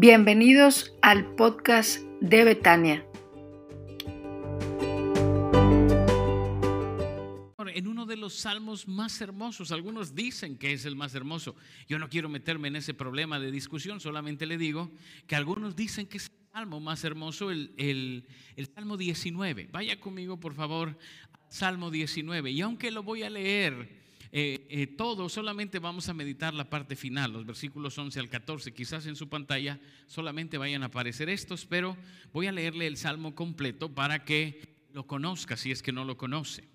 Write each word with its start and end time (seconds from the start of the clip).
Bienvenidos 0.00 0.94
al 1.02 1.34
podcast 1.34 1.98
de 2.20 2.44
Betania. 2.44 3.04
En 7.74 7.88
uno 7.88 8.06
de 8.06 8.16
los 8.16 8.34
salmos 8.34 8.86
más 8.86 9.20
hermosos, 9.20 9.72
algunos 9.72 10.14
dicen 10.14 10.56
que 10.56 10.72
es 10.72 10.84
el 10.84 10.94
más 10.94 11.16
hermoso. 11.16 11.56
Yo 11.88 11.98
no 11.98 12.08
quiero 12.08 12.28
meterme 12.28 12.68
en 12.68 12.76
ese 12.76 12.94
problema 12.94 13.40
de 13.40 13.50
discusión, 13.50 13.98
solamente 13.98 14.46
le 14.46 14.56
digo 14.56 14.88
que 15.26 15.34
algunos 15.34 15.74
dicen 15.74 16.06
que 16.06 16.18
es 16.18 16.26
el 16.26 16.52
salmo 16.52 16.78
más 16.78 17.02
hermoso, 17.02 17.50
el, 17.50 17.72
el, 17.76 18.66
Salmo 18.72 18.96
19. 18.96 19.68
Vaya 19.72 19.98
conmigo, 19.98 20.38
por 20.38 20.54
favor, 20.54 20.96
Salmo 21.48 21.90
19. 21.90 22.52
Y 22.52 22.60
aunque 22.60 22.92
lo 22.92 23.02
voy 23.02 23.24
a 23.24 23.30
leer 23.30 23.88
eh, 24.30 24.66
eh, 24.68 24.86
todo, 24.86 25.28
solamente 25.28 25.78
vamos 25.78 26.08
a 26.08 26.14
meditar 26.14 26.52
la 26.52 26.68
parte 26.68 26.96
final, 26.96 27.32
los 27.32 27.46
versículos 27.46 27.96
11 27.96 28.20
al 28.20 28.28
14. 28.28 28.72
Quizás 28.72 29.06
en 29.06 29.16
su 29.16 29.28
pantalla 29.28 29.80
solamente 30.06 30.58
vayan 30.58 30.82
a 30.82 30.86
aparecer 30.86 31.28
estos, 31.28 31.64
pero 31.64 31.96
voy 32.32 32.46
a 32.46 32.52
leerle 32.52 32.86
el 32.86 32.96
salmo 32.96 33.34
completo 33.34 33.94
para 33.94 34.24
que 34.24 34.86
lo 34.92 35.06
conozca 35.06 35.56
si 35.56 35.70
es 35.70 35.82
que 35.82 35.92
no 35.92 36.04
lo 36.04 36.16
conoce. 36.16 36.68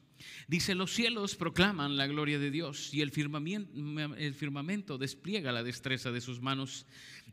Dice, 0.48 0.76
los 0.76 0.94
cielos 0.94 1.36
proclaman 1.36 1.98
la 1.98 2.08
gloria 2.08 2.40
de 2.40 2.50
Dios 2.50 2.94
y 2.94 3.02
el 3.02 3.12
el 4.18 4.34
firmamento, 4.34 4.98
despliega 4.98 5.52
la 5.52 5.64
destreza 5.64 6.12
de 6.12 6.22
sus 6.22 6.42
manos. 6.42 6.86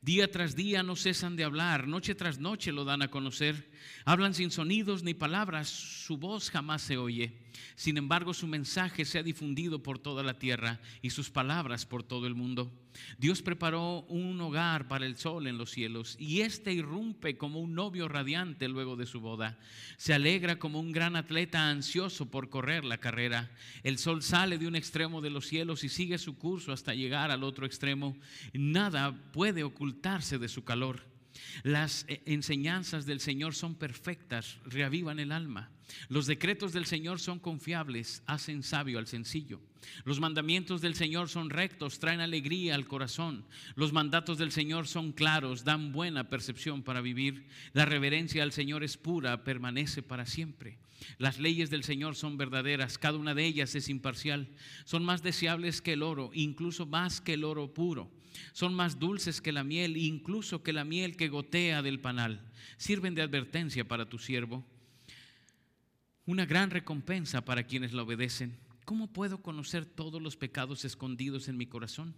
Día 0.02 0.30
tras 0.30 0.56
día 0.56 0.82
no 0.82 0.96
cesan 0.96 1.36
de 1.36 1.44
hablar, 1.44 1.86
noche 1.86 2.14
tras 2.14 2.38
noche 2.38 2.72
lo 2.72 2.84
dan 2.84 3.02
a 3.02 3.10
conocer. 3.10 3.70
Hablan 4.04 4.34
sin 4.34 4.50
sonidos 4.50 5.02
ni 5.02 5.14
palabras, 5.14 5.68
su 5.68 6.16
voz 6.16 6.50
jamás 6.50 6.82
se 6.82 6.96
oye. 6.96 7.32
Sin 7.74 7.96
embargo, 7.96 8.34
su 8.34 8.46
mensaje 8.46 9.04
se 9.04 9.18
ha 9.18 9.22
difundido 9.22 9.82
por 9.82 9.98
toda 9.98 10.22
la 10.22 10.38
tierra 10.38 10.80
y 11.02 11.10
sus 11.10 11.30
palabras 11.30 11.86
por 11.86 12.02
todo 12.02 12.26
el 12.26 12.34
mundo. 12.34 12.70
Dios 13.18 13.42
preparó 13.42 14.02
un 14.08 14.40
hogar 14.40 14.88
para 14.88 15.06
el 15.06 15.16
sol 15.16 15.46
en 15.46 15.58
los 15.58 15.70
cielos 15.70 16.16
y 16.18 16.40
éste 16.40 16.72
irrumpe 16.72 17.36
como 17.36 17.60
un 17.60 17.74
novio 17.74 18.08
radiante 18.08 18.68
luego 18.68 18.96
de 18.96 19.06
su 19.06 19.20
boda. 19.20 19.58
Se 19.96 20.12
alegra 20.12 20.58
como 20.58 20.80
un 20.80 20.92
gran 20.92 21.16
atleta 21.16 21.70
ansioso 21.70 22.30
por 22.30 22.50
correr 22.50 22.84
la 22.84 22.98
carrera. 22.98 23.50
El 23.82 23.98
sol 23.98 24.22
sale 24.22 24.58
de 24.58 24.66
un 24.66 24.76
extremo 24.76 25.20
de 25.20 25.30
los 25.30 25.46
cielos 25.46 25.84
y 25.84 25.88
sigue 25.88 26.18
su 26.18 26.36
curso 26.36 26.72
hasta 26.72 26.94
llegar 26.94 27.30
al 27.30 27.44
otro 27.44 27.66
extremo. 27.66 28.16
Nada 28.52 29.12
puede 29.32 29.62
ocultarse 29.62 30.38
de 30.38 30.48
su 30.48 30.64
calor. 30.64 31.10
Las 31.62 32.04
eh, 32.08 32.22
enseñanzas 32.26 33.06
del 33.06 33.20
Señor 33.20 33.54
son 33.54 33.74
perfectas, 33.74 34.58
reavivan 34.64 35.18
el 35.18 35.32
alma. 35.32 35.70
Los 36.08 36.26
decretos 36.26 36.72
del 36.72 36.86
Señor 36.86 37.20
son 37.20 37.38
confiables, 37.38 38.22
hacen 38.26 38.62
sabio 38.62 38.98
al 38.98 39.06
sencillo. 39.06 39.60
Los 40.04 40.20
mandamientos 40.20 40.80
del 40.80 40.94
Señor 40.94 41.28
son 41.28 41.50
rectos, 41.50 41.98
traen 41.98 42.20
alegría 42.20 42.74
al 42.74 42.86
corazón. 42.86 43.44
Los 43.74 43.92
mandatos 43.92 44.38
del 44.38 44.52
Señor 44.52 44.86
son 44.86 45.12
claros, 45.12 45.64
dan 45.64 45.92
buena 45.92 46.28
percepción 46.28 46.82
para 46.82 47.00
vivir. 47.00 47.46
La 47.72 47.86
reverencia 47.86 48.42
al 48.42 48.52
Señor 48.52 48.84
es 48.84 48.96
pura, 48.96 49.44
permanece 49.44 50.02
para 50.02 50.26
siempre. 50.26 50.78
Las 51.18 51.38
leyes 51.38 51.70
del 51.70 51.82
Señor 51.82 52.14
son 52.14 52.36
verdaderas, 52.36 52.98
cada 52.98 53.16
una 53.16 53.34
de 53.34 53.46
ellas 53.46 53.74
es 53.74 53.88
imparcial. 53.88 54.48
Son 54.84 55.04
más 55.04 55.22
deseables 55.22 55.80
que 55.80 55.94
el 55.94 56.02
oro, 56.02 56.30
incluso 56.34 56.86
más 56.86 57.20
que 57.20 57.34
el 57.34 57.44
oro 57.44 57.72
puro. 57.72 58.10
Son 58.52 58.74
más 58.74 58.98
dulces 58.98 59.40
que 59.40 59.52
la 59.52 59.64
miel, 59.64 59.96
incluso 59.96 60.62
que 60.62 60.72
la 60.72 60.84
miel 60.84 61.16
que 61.16 61.28
gotea 61.28 61.82
del 61.82 62.00
panal. 62.00 62.40
Sirven 62.76 63.14
de 63.14 63.22
advertencia 63.22 63.88
para 63.88 64.08
tu 64.08 64.18
siervo 64.18 64.64
una 66.26 66.46
gran 66.46 66.70
recompensa 66.70 67.44
para 67.44 67.64
quienes 67.64 67.92
la 67.92 68.02
obedecen. 68.02 68.58
¿Cómo 68.84 69.12
puedo 69.12 69.42
conocer 69.42 69.86
todos 69.86 70.20
los 70.20 70.36
pecados 70.36 70.84
escondidos 70.84 71.48
en 71.48 71.56
mi 71.56 71.66
corazón? 71.66 72.14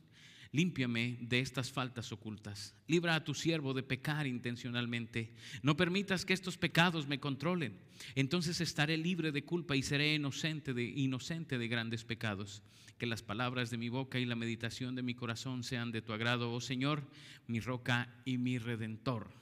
Límpiame 0.53 1.17
de 1.21 1.41
estas 1.41 1.73
faltas 1.73 2.13
ocultas. 2.13 2.75
Libra 2.87 3.15
a 3.15 3.25
tu 3.25 3.33
siervo 3.33 3.73
de 3.73 3.83
pecar 3.83 4.27
intencionalmente. 4.27 5.33
No 5.63 5.77
permitas 5.77 6.27
que 6.27 6.35
estos 6.35 6.59
pecados 6.59 7.07
me 7.09 7.21
controlen. 7.21 7.79
Entonces 8.15 8.61
estaré 8.61 8.99
libre 8.99 9.33
de 9.33 9.45
culpa 9.45 9.77
y 9.77 9.83
seré 9.83 10.15
inocente 10.15 10.75
de, 10.75 10.85
inocente 10.85 11.57
de 11.57 11.69
grandes 11.69 12.05
pecados. 12.05 12.63
Que 12.99 13.07
las 13.07 13.23
palabras 13.23 13.71
de 13.71 13.79
mi 13.79 13.89
boca 13.89 14.19
y 14.19 14.27
la 14.27 14.37
meditación 14.37 14.95
de 14.95 15.03
mi 15.03 15.15
corazón 15.15 15.63
sean 15.63 15.91
de 15.91 16.03
tu 16.03 16.13
agrado, 16.13 16.53
oh 16.53 16.61
Señor, 16.61 17.09
mi 17.47 17.61
roca 17.61 18.15
y 18.27 18.37
mi 18.37 18.59
redentor 18.59 19.42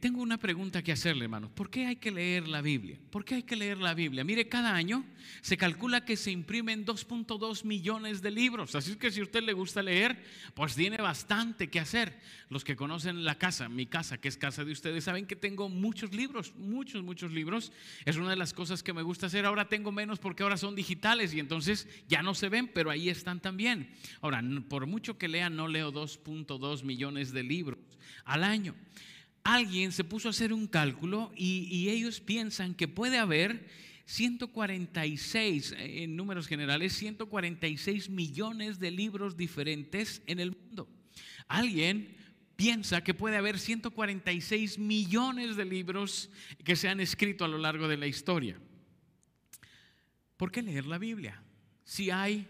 tengo 0.00 0.22
una 0.22 0.38
pregunta 0.38 0.82
que 0.82 0.92
hacerle, 0.92 1.24
hermano. 1.24 1.50
¿Por 1.54 1.68
qué 1.68 1.86
hay 1.86 1.96
que 1.96 2.10
leer 2.10 2.48
la 2.48 2.62
Biblia? 2.62 2.98
¿Por 3.10 3.26
qué 3.26 3.34
hay 3.34 3.42
que 3.42 3.56
leer 3.56 3.76
la 3.76 3.92
Biblia? 3.92 4.24
Mire, 4.24 4.48
cada 4.48 4.74
año 4.74 5.04
se 5.42 5.58
calcula 5.58 6.02
que 6.02 6.16
se 6.16 6.30
imprimen 6.30 6.86
2.2 6.86 7.62
millones 7.62 8.22
de 8.22 8.30
libros. 8.30 8.74
Así 8.74 8.96
que 8.96 9.10
si 9.10 9.20
a 9.20 9.24
usted 9.24 9.42
le 9.42 9.52
gusta 9.52 9.82
leer, 9.82 10.24
pues 10.54 10.74
tiene 10.74 10.96
bastante 10.96 11.68
que 11.68 11.78
hacer. 11.78 12.18
Los 12.48 12.64
que 12.64 12.74
conocen 12.74 13.22
la 13.22 13.36
casa, 13.36 13.68
mi 13.68 13.84
casa, 13.84 14.16
que 14.16 14.28
es 14.28 14.38
casa 14.38 14.64
de 14.64 14.72
ustedes, 14.72 15.04
saben 15.04 15.26
que 15.26 15.36
tengo 15.36 15.68
muchos 15.68 16.14
libros, 16.14 16.54
muchos, 16.56 17.02
muchos 17.02 17.30
libros. 17.32 17.70
Es 18.06 18.16
una 18.16 18.30
de 18.30 18.36
las 18.36 18.54
cosas 18.54 18.82
que 18.82 18.94
me 18.94 19.02
gusta 19.02 19.26
hacer. 19.26 19.44
Ahora 19.44 19.68
tengo 19.68 19.92
menos 19.92 20.18
porque 20.18 20.42
ahora 20.42 20.56
son 20.56 20.74
digitales 20.74 21.34
y 21.34 21.40
entonces 21.40 21.86
ya 22.08 22.22
no 22.22 22.34
se 22.34 22.48
ven, 22.48 22.70
pero 22.72 22.88
ahí 22.88 23.10
están 23.10 23.40
también. 23.40 23.94
Ahora, 24.22 24.42
por 24.70 24.86
mucho 24.86 25.18
que 25.18 25.28
lea, 25.28 25.50
no 25.50 25.68
leo 25.68 25.92
2.2 25.92 26.82
millones 26.82 27.32
de 27.32 27.42
libros 27.42 27.78
al 28.24 28.42
año 28.42 28.74
alguien 29.46 29.92
se 29.92 30.02
puso 30.02 30.26
a 30.26 30.32
hacer 30.32 30.52
un 30.52 30.66
cálculo 30.66 31.32
y, 31.36 31.88
ellos 31.88 32.20
piensan 32.20 32.74
que 32.74 32.88
puede 32.88 33.18
haber 33.18 33.68
146, 34.04 35.72
eh, 35.72 36.02
en 36.02 36.16
números 36.16 36.48
generales, 36.48 36.94
146 36.94 38.10
millones 38.10 38.80
de 38.80 38.90
libros 38.90 39.36
diferentes 39.36 40.20
en 40.26 40.40
el 40.40 40.50
mundo. 40.50 40.88
Alguien 41.46 42.16
piensa 42.56 43.04
que 43.04 43.14
puede 43.14 43.36
haber 43.36 43.60
146 43.60 44.80
millones 44.80 45.54
de 45.54 45.64
libros 45.64 46.28
que 46.64 46.74
se 46.74 46.88
han 46.88 46.98
escrito 46.98 47.44
a 47.44 47.48
lo 47.48 47.58
largo 47.58 47.86
de 47.86 47.98
la 47.98 48.08
historia. 48.08 48.58
¿Por 50.36 50.50
qué 50.50 50.60
leer 50.60 50.86
la 50.86 50.98
Biblia? 50.98 51.40
Si 51.84 52.10
hay 52.10 52.48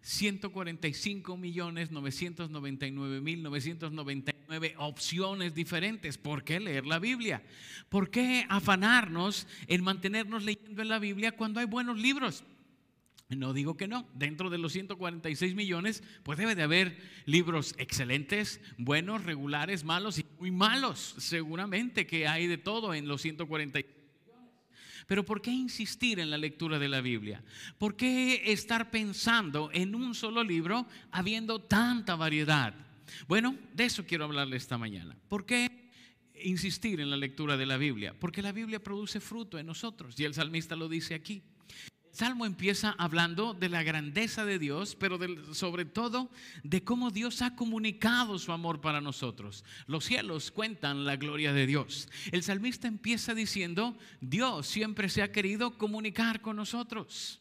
145 0.00 1.36
millones 1.36 1.92
999 1.92 3.20
mil 3.20 3.42
999 3.44 4.37
opciones 4.76 5.54
diferentes. 5.54 6.18
¿Por 6.18 6.44
qué 6.44 6.60
leer 6.60 6.86
la 6.86 6.98
Biblia? 6.98 7.42
¿Por 7.88 8.10
qué 8.10 8.46
afanarnos 8.48 9.46
en 9.66 9.84
mantenernos 9.84 10.44
leyendo 10.44 10.82
en 10.82 10.88
la 10.88 10.98
Biblia 10.98 11.32
cuando 11.32 11.60
hay 11.60 11.66
buenos 11.66 11.98
libros? 11.98 12.44
No 13.28 13.52
digo 13.52 13.76
que 13.76 13.88
no. 13.88 14.08
Dentro 14.14 14.48
de 14.48 14.58
los 14.58 14.72
146 14.72 15.54
millones, 15.54 16.02
pues 16.22 16.38
debe 16.38 16.54
de 16.54 16.62
haber 16.62 16.98
libros 17.26 17.74
excelentes, 17.76 18.60
buenos, 18.78 19.24
regulares, 19.24 19.84
malos 19.84 20.18
y 20.18 20.24
muy 20.38 20.50
malos. 20.50 21.14
Seguramente 21.18 22.06
que 22.06 22.26
hay 22.26 22.46
de 22.46 22.56
todo 22.56 22.94
en 22.94 23.06
los 23.06 23.20
146 23.20 23.98
pero 25.08 25.24
¿por 25.24 25.40
qué 25.40 25.50
insistir 25.50 26.20
en 26.20 26.30
la 26.30 26.36
lectura 26.36 26.78
de 26.78 26.86
la 26.86 27.00
Biblia? 27.00 27.42
¿Por 27.78 27.96
qué 27.96 28.52
estar 28.52 28.90
pensando 28.90 29.70
en 29.72 29.94
un 29.94 30.14
solo 30.14 30.44
libro 30.44 30.86
habiendo 31.10 31.62
tanta 31.62 32.14
variedad? 32.14 32.74
Bueno, 33.26 33.56
de 33.74 33.84
eso 33.84 34.04
quiero 34.06 34.24
hablarle 34.24 34.56
esta 34.56 34.78
mañana. 34.78 35.16
¿Por 35.28 35.46
qué 35.46 35.90
insistir 36.42 37.00
en 37.00 37.10
la 37.10 37.16
lectura 37.16 37.56
de 37.56 37.66
la 37.66 37.76
Biblia? 37.76 38.14
Porque 38.18 38.42
la 38.42 38.52
Biblia 38.52 38.82
produce 38.82 39.20
fruto 39.20 39.58
en 39.58 39.66
nosotros 39.66 40.18
y 40.18 40.24
el 40.24 40.34
salmista 40.34 40.76
lo 40.76 40.88
dice 40.88 41.14
aquí. 41.14 41.42
Salmo 42.10 42.46
empieza 42.46 42.96
hablando 42.98 43.54
de 43.54 43.68
la 43.68 43.84
grandeza 43.84 44.44
de 44.44 44.58
Dios, 44.58 44.96
pero 44.96 45.18
sobre 45.54 45.84
todo 45.84 46.30
de 46.64 46.82
cómo 46.82 47.10
Dios 47.10 47.42
ha 47.42 47.54
comunicado 47.54 48.38
su 48.38 48.50
amor 48.50 48.80
para 48.80 49.00
nosotros. 49.00 49.64
Los 49.86 50.04
cielos 50.04 50.50
cuentan 50.50 51.04
la 51.04 51.16
gloria 51.16 51.52
de 51.52 51.66
Dios. 51.66 52.08
El 52.32 52.42
salmista 52.42 52.88
empieza 52.88 53.34
diciendo, 53.34 53.96
Dios 54.20 54.66
siempre 54.66 55.08
se 55.08 55.22
ha 55.22 55.30
querido 55.30 55.78
comunicar 55.78 56.40
con 56.40 56.56
nosotros. 56.56 57.40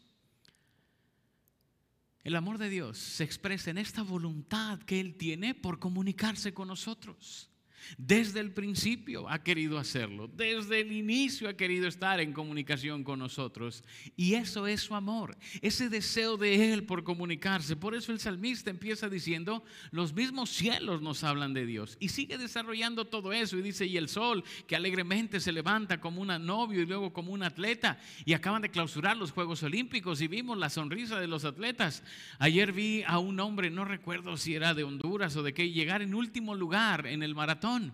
El 2.27 2.35
amor 2.35 2.57
de 2.57 2.68
Dios 2.68 2.97
se 2.97 3.24
expresa 3.24 3.69
en 3.69 3.77
esta 3.77 4.03
voluntad 4.03 4.79
que 4.79 5.00
Él 5.00 5.15
tiene 5.15 5.56
por 5.56 5.79
comunicarse 5.79 6.53
con 6.53 6.68
nosotros. 6.68 7.50
Desde 7.97 8.39
el 8.39 8.51
principio 8.51 9.29
ha 9.29 9.44
querido 9.44 9.77
hacerlo, 9.77 10.29
desde 10.35 10.81
el 10.81 10.91
inicio 10.91 11.50
ha 11.50 11.53
querido 11.53 11.88
estar 11.88 12.19
en 12.19 12.33
comunicación 12.33 13.03
con 13.03 13.19
nosotros. 13.19 13.83
Y 14.15 14.33
eso 14.33 14.68
es 14.68 14.81
su 14.81 14.95
amor, 14.95 15.38
ese 15.62 15.89
deseo 15.89 16.38
de 16.38 16.74
Él 16.74 16.83
por 16.83 17.03
comunicarse. 17.03 17.75
Por 17.75 17.95
eso 17.95 18.12
el 18.12 18.19
salmista 18.19 18.69
empieza 18.69 19.09
diciendo, 19.09 19.63
los 19.91 20.13
mismos 20.13 20.50
cielos 20.50 21.01
nos 21.01 21.24
hablan 21.24 21.53
de 21.53 21.65
Dios. 21.65 21.97
Y 22.00 22.09
sigue 22.09 22.38
desarrollando 22.38 23.06
todo 23.06 23.33
eso 23.33 23.57
y 23.57 23.62
dice, 23.62 23.85
y 23.85 23.97
el 23.97 24.09
sol 24.09 24.44
que 24.68 24.75
alegremente 24.75 25.39
se 25.39 25.51
levanta 25.51 26.00
como 26.00 26.21
un 26.21 26.27
novio 26.45 26.81
y 26.81 26.85
luego 26.85 27.13
como 27.13 27.31
un 27.31 27.44
atleta. 27.44 28.00
Y 28.25 28.33
acaban 28.33 28.62
de 28.62 28.69
clausurar 28.69 29.18
los 29.18 29.31
Juegos 29.31 29.63
Olímpicos 29.63 30.21
y 30.21 30.27
vimos 30.27 30.57
la 30.57 30.69
sonrisa 30.69 31.19
de 31.19 31.27
los 31.27 31.45
atletas. 31.45 32.03
Ayer 32.39 32.74
vi 32.74 33.03
a 33.03 33.19
un 33.19 33.39
hombre, 33.39 33.69
no 33.69 33.85
recuerdo 33.85 34.35
si 34.38 34.56
era 34.56 34.74
de 34.74 34.83
Honduras 34.83 35.35
o 35.35 35.44
de 35.44 35.53
qué, 35.53 35.71
llegar 35.71 36.01
en 36.01 36.13
último 36.13 36.56
lugar 36.56 37.07
en 37.07 37.24
el 37.24 37.35
maratón 37.35 37.67
On. 37.68 37.92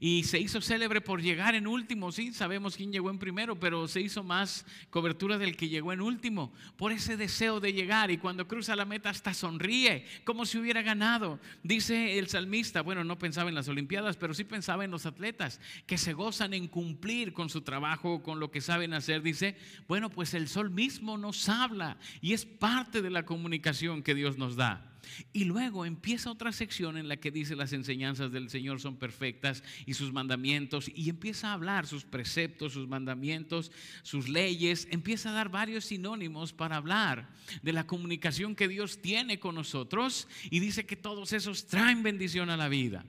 Y 0.00 0.24
se 0.24 0.38
hizo 0.38 0.60
célebre 0.60 1.00
por 1.00 1.22
llegar 1.22 1.54
en 1.54 1.66
último, 1.66 2.12
sí, 2.12 2.32
sabemos 2.32 2.76
quién 2.76 2.92
llegó 2.92 3.10
en 3.10 3.18
primero, 3.18 3.58
pero 3.58 3.88
se 3.88 4.00
hizo 4.00 4.22
más 4.22 4.66
cobertura 4.90 5.38
del 5.38 5.56
que 5.56 5.68
llegó 5.68 5.92
en 5.92 6.00
último, 6.00 6.52
por 6.76 6.92
ese 6.92 7.16
deseo 7.16 7.60
de 7.60 7.72
llegar 7.72 8.10
y 8.10 8.18
cuando 8.18 8.48
cruza 8.48 8.76
la 8.76 8.84
meta 8.84 9.10
hasta 9.10 9.34
sonríe, 9.34 10.04
como 10.24 10.46
si 10.46 10.58
hubiera 10.58 10.82
ganado. 10.82 11.38
Dice 11.62 12.18
el 12.18 12.28
salmista, 12.28 12.82
bueno, 12.82 13.04
no 13.04 13.18
pensaba 13.18 13.48
en 13.48 13.54
las 13.54 13.68
Olimpiadas, 13.68 14.16
pero 14.16 14.34
sí 14.34 14.44
pensaba 14.44 14.84
en 14.84 14.90
los 14.90 15.06
atletas 15.06 15.60
que 15.86 15.98
se 15.98 16.12
gozan 16.12 16.54
en 16.54 16.68
cumplir 16.68 17.32
con 17.32 17.48
su 17.48 17.62
trabajo, 17.62 18.22
con 18.22 18.40
lo 18.40 18.50
que 18.50 18.60
saben 18.60 18.94
hacer. 18.94 19.22
Dice, 19.22 19.56
bueno, 19.88 20.10
pues 20.10 20.34
el 20.34 20.48
sol 20.48 20.70
mismo 20.70 21.18
nos 21.18 21.48
habla 21.48 21.98
y 22.20 22.32
es 22.32 22.44
parte 22.44 23.02
de 23.02 23.10
la 23.10 23.24
comunicación 23.24 24.02
que 24.02 24.14
Dios 24.14 24.38
nos 24.38 24.56
da. 24.56 24.90
Y 25.32 25.44
luego 25.44 25.84
empieza 25.84 26.30
otra 26.30 26.52
sección 26.52 26.96
en 26.96 27.08
la 27.08 27.16
que 27.16 27.30
dice 27.30 27.56
las 27.56 27.72
enseñanzas 27.72 28.32
del 28.32 28.48
Señor 28.50 28.80
son 28.80 28.96
perfectas 28.96 29.62
y 29.86 29.94
sus 29.94 30.12
mandamientos 30.12 30.90
y 30.94 31.08
empieza 31.08 31.48
a 31.48 31.54
hablar 31.54 31.86
sus 31.86 32.04
preceptos, 32.04 32.72
sus 32.72 32.88
mandamientos, 32.88 33.72
sus 34.02 34.28
leyes, 34.28 34.88
empieza 34.90 35.30
a 35.30 35.34
dar 35.34 35.48
varios 35.48 35.86
sinónimos 35.86 36.52
para 36.52 36.76
hablar 36.76 37.28
de 37.62 37.72
la 37.72 37.86
comunicación 37.86 38.54
que 38.54 38.68
Dios 38.68 39.00
tiene 39.00 39.38
con 39.38 39.54
nosotros 39.54 40.28
y 40.50 40.60
dice 40.60 40.86
que 40.86 40.96
todos 40.96 41.32
esos 41.32 41.66
traen 41.66 42.02
bendición 42.02 42.50
a 42.50 42.56
la 42.56 42.68
vida 42.68 43.04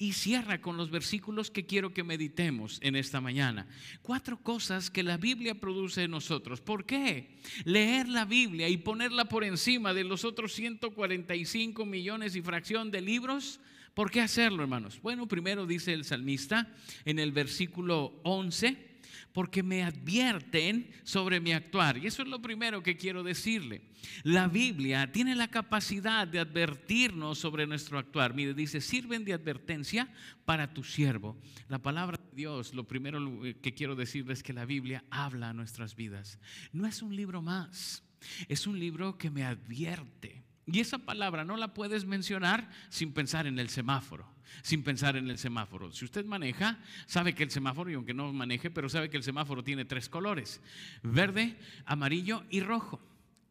y 0.00 0.14
cierra 0.14 0.62
con 0.62 0.78
los 0.78 0.90
versículos 0.90 1.50
que 1.50 1.66
quiero 1.66 1.92
que 1.92 2.02
meditemos 2.02 2.78
en 2.82 2.96
esta 2.96 3.20
mañana. 3.20 3.68
Cuatro 4.00 4.42
cosas 4.42 4.90
que 4.90 5.02
la 5.02 5.18
Biblia 5.18 5.54
produce 5.54 6.04
en 6.04 6.12
nosotros. 6.12 6.62
¿Por 6.62 6.86
qué? 6.86 7.38
Leer 7.64 8.08
la 8.08 8.24
Biblia 8.24 8.66
y 8.70 8.78
ponerla 8.78 9.26
por 9.26 9.44
encima 9.44 9.92
de 9.92 10.04
los 10.04 10.24
otros 10.24 10.54
145 10.54 11.84
millones 11.84 12.34
y 12.34 12.40
fracción 12.40 12.90
de 12.90 13.02
libros. 13.02 13.60
¿Por 13.94 14.10
qué 14.10 14.20
hacerlo, 14.20 14.62
hermanos? 14.62 15.00
Bueno, 15.02 15.26
primero 15.26 15.66
dice 15.66 15.92
el 15.92 16.04
salmista 16.04 16.72
en 17.04 17.18
el 17.18 17.32
versículo 17.32 18.20
11 18.24 18.90
porque 19.32 19.62
me 19.62 19.82
advierten 19.82 20.90
sobre 21.04 21.40
mi 21.40 21.52
actuar. 21.52 21.98
Y 21.98 22.06
eso 22.06 22.22
es 22.22 22.28
lo 22.28 22.42
primero 22.42 22.82
que 22.82 22.96
quiero 22.96 23.22
decirle. 23.22 23.82
La 24.22 24.48
Biblia 24.48 25.10
tiene 25.12 25.34
la 25.34 25.48
capacidad 25.48 26.26
de 26.26 26.40
advertirnos 26.40 27.38
sobre 27.38 27.66
nuestro 27.66 27.98
actuar. 27.98 28.34
Mire, 28.34 28.54
dice, 28.54 28.80
sirven 28.80 29.24
de 29.24 29.32
advertencia 29.32 30.08
para 30.44 30.72
tu 30.72 30.82
siervo. 30.82 31.36
La 31.68 31.78
palabra 31.78 32.18
de 32.18 32.36
Dios, 32.36 32.74
lo 32.74 32.84
primero 32.84 33.20
que 33.62 33.74
quiero 33.74 33.94
decirles 33.94 34.38
es 34.38 34.42
que 34.42 34.52
la 34.52 34.64
Biblia 34.64 35.04
habla 35.10 35.50
a 35.50 35.54
nuestras 35.54 35.94
vidas. 35.94 36.38
No 36.72 36.86
es 36.86 37.02
un 37.02 37.14
libro 37.14 37.42
más, 37.42 38.02
es 38.48 38.66
un 38.66 38.78
libro 38.78 39.16
que 39.16 39.30
me 39.30 39.44
advierte. 39.44 40.42
Y 40.66 40.80
esa 40.80 40.98
palabra 40.98 41.44
no 41.44 41.56
la 41.56 41.74
puedes 41.74 42.04
mencionar 42.04 42.70
sin 42.88 43.12
pensar 43.12 43.46
en 43.46 43.58
el 43.58 43.68
semáforo 43.68 44.26
sin 44.62 44.82
pensar 44.82 45.16
en 45.16 45.28
el 45.30 45.38
semáforo. 45.38 45.92
Si 45.92 46.04
usted 46.04 46.24
maneja, 46.24 46.78
sabe 47.06 47.34
que 47.34 47.42
el 47.42 47.50
semáforo, 47.50 47.90
y 47.90 47.94
aunque 47.94 48.14
no 48.14 48.32
maneje, 48.32 48.70
pero 48.70 48.88
sabe 48.88 49.10
que 49.10 49.16
el 49.16 49.22
semáforo 49.22 49.62
tiene 49.62 49.84
tres 49.84 50.08
colores, 50.08 50.60
verde, 51.02 51.56
amarillo 51.86 52.44
y 52.50 52.60
rojo. 52.60 53.00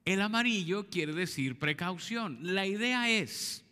El 0.05 0.21
amarillo 0.21 0.89
quiere 0.89 1.13
decir 1.13 1.59
precaución. 1.59 2.39
La 2.41 2.65
idea 2.65 3.09
es 3.09 3.65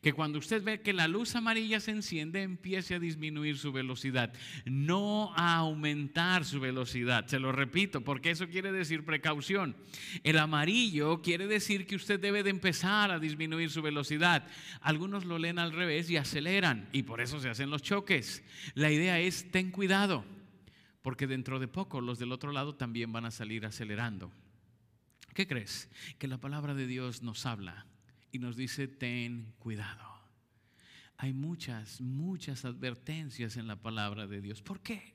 que 0.00 0.12
cuando 0.12 0.38
usted 0.38 0.62
ve 0.62 0.80
que 0.80 0.92
la 0.92 1.08
luz 1.08 1.34
amarilla 1.34 1.80
se 1.80 1.90
enciende, 1.90 2.42
empiece 2.42 2.94
a 2.94 2.98
disminuir 2.98 3.58
su 3.58 3.72
velocidad, 3.72 4.32
no 4.64 5.32
a 5.36 5.56
aumentar 5.56 6.44
su 6.44 6.60
velocidad. 6.60 7.26
Se 7.26 7.38
lo 7.38 7.52
repito, 7.52 8.02
porque 8.02 8.30
eso 8.30 8.48
quiere 8.48 8.72
decir 8.72 9.04
precaución. 9.04 9.76
El 10.22 10.38
amarillo 10.38 11.22
quiere 11.22 11.46
decir 11.46 11.86
que 11.86 11.96
usted 11.96 12.20
debe 12.20 12.42
de 12.42 12.50
empezar 12.50 13.10
a 13.10 13.18
disminuir 13.18 13.70
su 13.70 13.82
velocidad. 13.82 14.46
Algunos 14.80 15.24
lo 15.24 15.38
leen 15.38 15.58
al 15.58 15.72
revés 15.72 16.10
y 16.10 16.16
aceleran, 16.16 16.88
y 16.92 17.02
por 17.02 17.20
eso 17.20 17.40
se 17.40 17.48
hacen 17.48 17.70
los 17.70 17.82
choques. 17.82 18.42
La 18.74 18.90
idea 18.90 19.20
es, 19.20 19.50
ten 19.50 19.70
cuidado, 19.70 20.24
porque 21.02 21.26
dentro 21.26 21.58
de 21.58 21.68
poco 21.68 22.00
los 22.00 22.18
del 22.18 22.32
otro 22.32 22.52
lado 22.52 22.74
también 22.74 23.12
van 23.12 23.24
a 23.24 23.30
salir 23.30 23.66
acelerando. 23.66 24.32
¿Qué 25.34 25.46
crees? 25.46 25.88
Que 26.18 26.28
la 26.28 26.38
palabra 26.38 26.74
de 26.74 26.86
Dios 26.86 27.22
nos 27.22 27.46
habla 27.46 27.86
y 28.32 28.38
nos 28.38 28.56
dice, 28.56 28.88
ten 28.88 29.52
cuidado. 29.58 30.10
Hay 31.18 31.34
muchas, 31.34 32.00
muchas 32.00 32.64
advertencias 32.64 33.56
en 33.56 33.68
la 33.68 33.76
palabra 33.76 34.26
de 34.26 34.40
Dios. 34.40 34.62
¿Por 34.62 34.80
qué? 34.80 35.14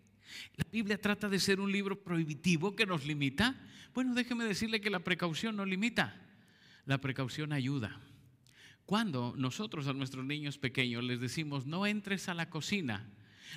¿La 0.56 0.66
Biblia 0.72 1.02
trata 1.02 1.28
de 1.28 1.40
ser 1.40 1.60
un 1.60 1.72
libro 1.72 2.02
prohibitivo 2.02 2.75
que 2.75 2.86
nos 2.86 3.06
limita? 3.06 3.56
Bueno, 3.94 4.14
déjeme 4.14 4.46
decirle 4.46 4.80
que 4.80 4.90
la 4.90 5.00
precaución 5.00 5.56
no 5.56 5.66
limita, 5.66 6.16
la 6.86 7.02
precaución 7.02 7.52
ayuda. 7.52 8.00
Cuando 8.86 9.34
nosotros 9.36 9.88
a 9.88 9.94
nuestros 9.94 10.24
niños 10.24 10.58
pequeños 10.58 11.04
les 11.04 11.19
decimos, 11.19 11.66
no 11.66 11.86
entres 11.86 12.30
a 12.30 12.34
la 12.34 12.50
cocina, 12.50 13.10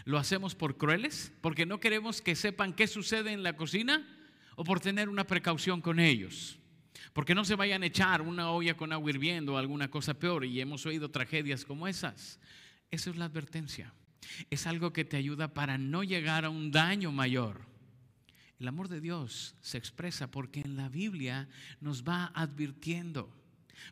¿lo 0.04 0.18
hacemos 0.18 0.54
por 0.54 0.76
crueles? 0.76 1.32
¿Porque 1.40 1.66
no 1.66 1.78
queremos 1.78 2.22
que 2.22 2.34
sepan 2.34 2.72
qué 2.72 2.86
sucede 2.88 3.32
en 3.32 3.42
la 3.42 3.56
cocina? 3.56 4.06
¿O 4.56 4.64
por 4.64 4.80
tener 4.80 5.08
una 5.08 5.26
precaución 5.26 5.80
con 5.80 6.00
ellos? 6.00 6.59
Porque 7.12 7.34
no 7.34 7.44
se 7.44 7.56
vayan 7.56 7.82
a 7.82 7.86
echar 7.86 8.22
una 8.22 8.50
olla 8.50 8.76
con 8.76 8.92
agua 8.92 9.10
hirviendo 9.10 9.54
o 9.54 9.56
alguna 9.56 9.90
cosa 9.90 10.14
peor. 10.14 10.44
Y 10.44 10.60
hemos 10.60 10.86
oído 10.86 11.10
tragedias 11.10 11.64
como 11.64 11.88
esas. 11.88 12.38
Esa 12.90 13.10
es 13.10 13.16
la 13.16 13.26
advertencia. 13.26 13.92
Es 14.50 14.66
algo 14.66 14.92
que 14.92 15.04
te 15.04 15.16
ayuda 15.16 15.54
para 15.54 15.78
no 15.78 16.02
llegar 16.02 16.44
a 16.44 16.50
un 16.50 16.70
daño 16.70 17.12
mayor. 17.12 17.62
El 18.58 18.68
amor 18.68 18.88
de 18.88 19.00
Dios 19.00 19.56
se 19.60 19.78
expresa 19.78 20.30
porque 20.30 20.60
en 20.60 20.76
la 20.76 20.88
Biblia 20.88 21.48
nos 21.80 22.04
va 22.04 22.30
advirtiendo 22.34 23.34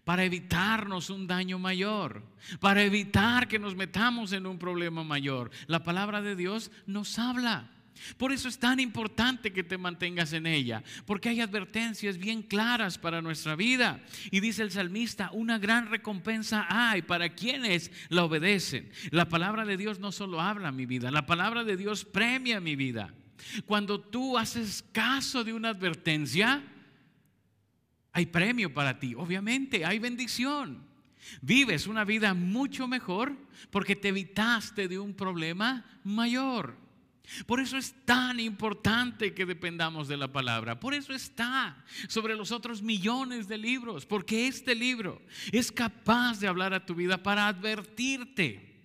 para 0.05 0.25
evitarnos 0.25 1.11
un 1.11 1.27
daño 1.27 1.59
mayor, 1.59 2.23
para 2.61 2.83
evitar 2.83 3.49
que 3.49 3.59
nos 3.59 3.75
metamos 3.75 4.33
en 4.33 4.47
un 4.47 4.59
problema 4.59 5.03
mayor. 5.05 5.51
La 5.67 5.83
palabra 5.83 6.21
de 6.21 6.37
Dios 6.37 6.71
nos 6.87 7.19
habla. 7.19 7.71
Por 8.17 8.33
eso 8.33 8.49
es 8.49 8.59
tan 8.59 8.81
importante 8.81 9.53
que 9.53 9.65
te 9.65 9.79
mantengas 9.79 10.33
en 10.33 10.47
ella, 10.47 10.83
porque 11.07 11.29
hay 11.29 11.41
advertencias 11.41 12.19
bien 12.19 12.43
claras 12.43 12.99
para 12.99 13.23
nuestra 13.23 13.57
vida. 13.57 14.01
Y 14.31 14.41
dice 14.41 14.63
el 14.63 14.71
salmista, 14.71 15.31
una 15.33 15.59
gran 15.59 15.91
recompensa 15.91 16.67
hay 16.69 17.03
para 17.03 17.31
quienes 17.31 17.91
la 18.09 18.25
obedecen. 18.25 18.91
La 19.11 19.29
palabra 19.29 19.65
de 19.65 19.77
Dios 19.77 19.99
no 19.99 20.13
solo 20.13 20.41
habla 20.41 20.73
mi 20.73 20.87
vida, 20.87 21.11
la 21.11 21.27
palabra 21.27 21.65
de 21.65 21.77
Dios 21.77 22.05
premia 22.05 22.61
mi 22.61 22.77
vida. 22.77 23.13
Cuando 23.67 24.01
tú 24.01 24.37
haces 24.37 24.85
caso 24.93 25.45
de 25.45 25.53
una 25.53 25.71
advertencia, 25.71 26.63
hay 28.13 28.27
premio 28.27 28.73
para 28.73 28.99
ti, 28.99 29.15
obviamente, 29.15 29.85
hay 29.85 29.99
bendición. 29.99 30.87
Vives 31.43 31.87
una 31.87 32.05
vida 32.05 32.35
mucho 32.35 32.89
mejor 32.89 33.37
porque 33.71 33.97
te 33.97 34.09
evitaste 34.09 34.89
de 34.89 34.99
un 34.99 35.15
problema 35.15 35.85
mayor. 36.05 36.88
Por 37.47 37.61
eso 37.61 37.77
es 37.77 37.95
tan 38.05 38.41
importante 38.41 39.35
que 39.35 39.47
dependamos 39.47 40.09
de 40.09 40.17
la 40.17 40.33
palabra. 40.33 40.81
Por 40.81 40.95
eso 40.95 41.13
está 41.13 41.85
sobre 42.09 42.35
los 42.35 42.53
otros 42.53 42.83
millones 42.83 43.49
de 43.49 43.59
libros. 43.59 44.07
Porque 44.07 44.49
este 44.49 44.75
libro 44.75 45.21
es 45.53 45.71
capaz 45.71 46.41
de 46.41 46.49
hablar 46.49 46.73
a 46.75 46.85
tu 46.85 46.95
vida 46.95 47.23
para 47.23 47.49
advertirte 47.49 48.83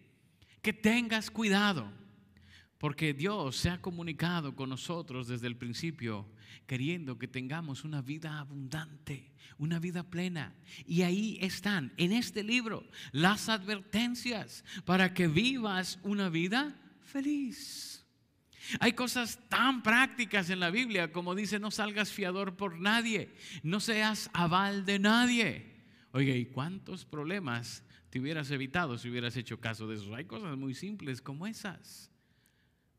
que 0.62 0.74
tengas 0.74 1.32
cuidado. 1.32 1.92
Porque 2.78 3.14
Dios 3.14 3.56
se 3.56 3.70
ha 3.70 3.82
comunicado 3.82 4.56
con 4.56 4.70
nosotros 4.70 5.28
desde 5.28 5.48
el 5.48 5.56
principio 5.56 6.28
queriendo 6.66 7.18
que 7.18 7.28
tengamos 7.28 7.84
una 7.84 8.02
vida 8.02 8.40
abundante, 8.40 9.32
una 9.58 9.80
vida 9.80 10.04
plena. 10.04 10.56
Y 10.86 11.02
ahí 11.02 11.38
están, 11.42 11.94
en 11.98 12.12
este 12.12 12.44
libro, 12.44 12.88
las 13.12 13.50
advertencias 13.50 14.64
para 14.86 15.14
que 15.14 15.28
vivas 15.28 16.00
una 16.04 16.30
vida 16.30 16.76
feliz. 17.02 17.93
Hay 18.80 18.94
cosas 18.94 19.40
tan 19.50 19.84
prácticas 19.84 20.50
en 20.50 20.60
la 20.60 20.70
Biblia 20.70 21.12
como 21.12 21.36
dice, 21.36 21.60
no 21.60 21.72
salgas 21.72 22.12
fiador 22.12 22.56
por 22.56 22.80
nadie, 22.80 23.30
no 23.64 23.80
seas 23.80 24.30
aval 24.34 24.86
de 24.86 25.00
nadie. 25.00 25.74
Oye, 26.12 26.38
¿y 26.38 26.46
cuántos 26.46 27.06
problemas 27.06 27.84
te 28.10 28.20
hubieras 28.20 28.52
evitado 28.52 28.98
si 28.98 29.10
hubieras 29.10 29.36
hecho 29.36 29.60
caso 29.60 29.88
de 29.88 29.96
eso? 29.96 30.14
Hay 30.16 30.26
cosas 30.26 30.58
muy 30.58 30.74
simples 30.76 31.22
como 31.22 31.48
esas. 31.48 32.12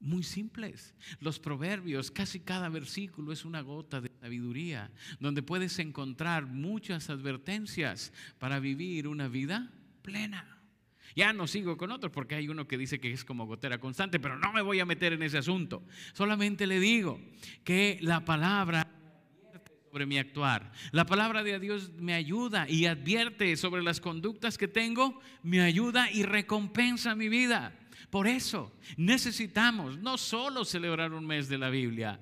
Muy 0.00 0.22
simples. 0.22 0.94
Los 1.20 1.38
proverbios, 1.38 2.10
casi 2.10 2.40
cada 2.40 2.68
versículo 2.68 3.32
es 3.32 3.44
una 3.44 3.62
gota 3.62 4.00
de 4.00 4.10
sabiduría, 4.20 4.90
donde 5.18 5.42
puedes 5.42 5.78
encontrar 5.78 6.46
muchas 6.46 7.08
advertencias 7.08 8.12
para 8.38 8.58
vivir 8.60 9.08
una 9.08 9.28
vida 9.28 9.72
plena. 10.02 10.53
Ya 11.16 11.32
no 11.32 11.46
sigo 11.46 11.76
con 11.76 11.92
otros 11.92 12.12
porque 12.12 12.34
hay 12.34 12.48
uno 12.48 12.66
que 12.66 12.78
dice 12.78 12.98
que 12.98 13.12
es 13.12 13.24
como 13.24 13.46
gotera 13.46 13.78
constante, 13.78 14.18
pero 14.18 14.38
no 14.38 14.52
me 14.52 14.62
voy 14.62 14.80
a 14.80 14.86
meter 14.86 15.12
en 15.12 15.22
ese 15.22 15.38
asunto. 15.38 15.82
Solamente 16.12 16.66
le 16.66 16.80
digo 16.80 17.20
que 17.62 17.98
la 18.00 18.24
palabra 18.24 18.88
sobre 19.94 20.06
mi 20.06 20.18
actuar. 20.18 20.72
La 20.90 21.06
palabra 21.06 21.44
de 21.44 21.60
Dios 21.60 21.92
me 21.98 22.14
ayuda 22.14 22.68
y 22.68 22.86
advierte 22.86 23.56
sobre 23.56 23.80
las 23.80 24.00
conductas 24.00 24.58
que 24.58 24.66
tengo, 24.66 25.20
me 25.44 25.60
ayuda 25.60 26.10
y 26.10 26.24
recompensa 26.24 27.14
mi 27.14 27.28
vida. 27.28 27.78
Por 28.10 28.26
eso 28.26 28.72
necesitamos 28.96 29.98
no 29.98 30.18
solo 30.18 30.64
celebrar 30.64 31.12
un 31.12 31.24
mes 31.24 31.48
de 31.48 31.58
la 31.58 31.70
Biblia, 31.70 32.20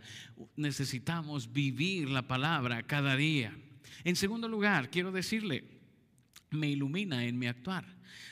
necesitamos 0.55 1.51
vivir 1.51 2.11
la 2.11 2.29
palabra 2.29 2.83
cada 2.83 3.17
día. 3.17 3.57
En 4.05 4.17
segundo 4.17 4.49
lugar, 4.49 4.91
quiero 4.91 5.11
decirle, 5.11 5.65
me 6.53 6.69
ilumina 6.69 7.25
en 7.25 7.39
mi 7.39 7.47
actuar. 7.47 7.85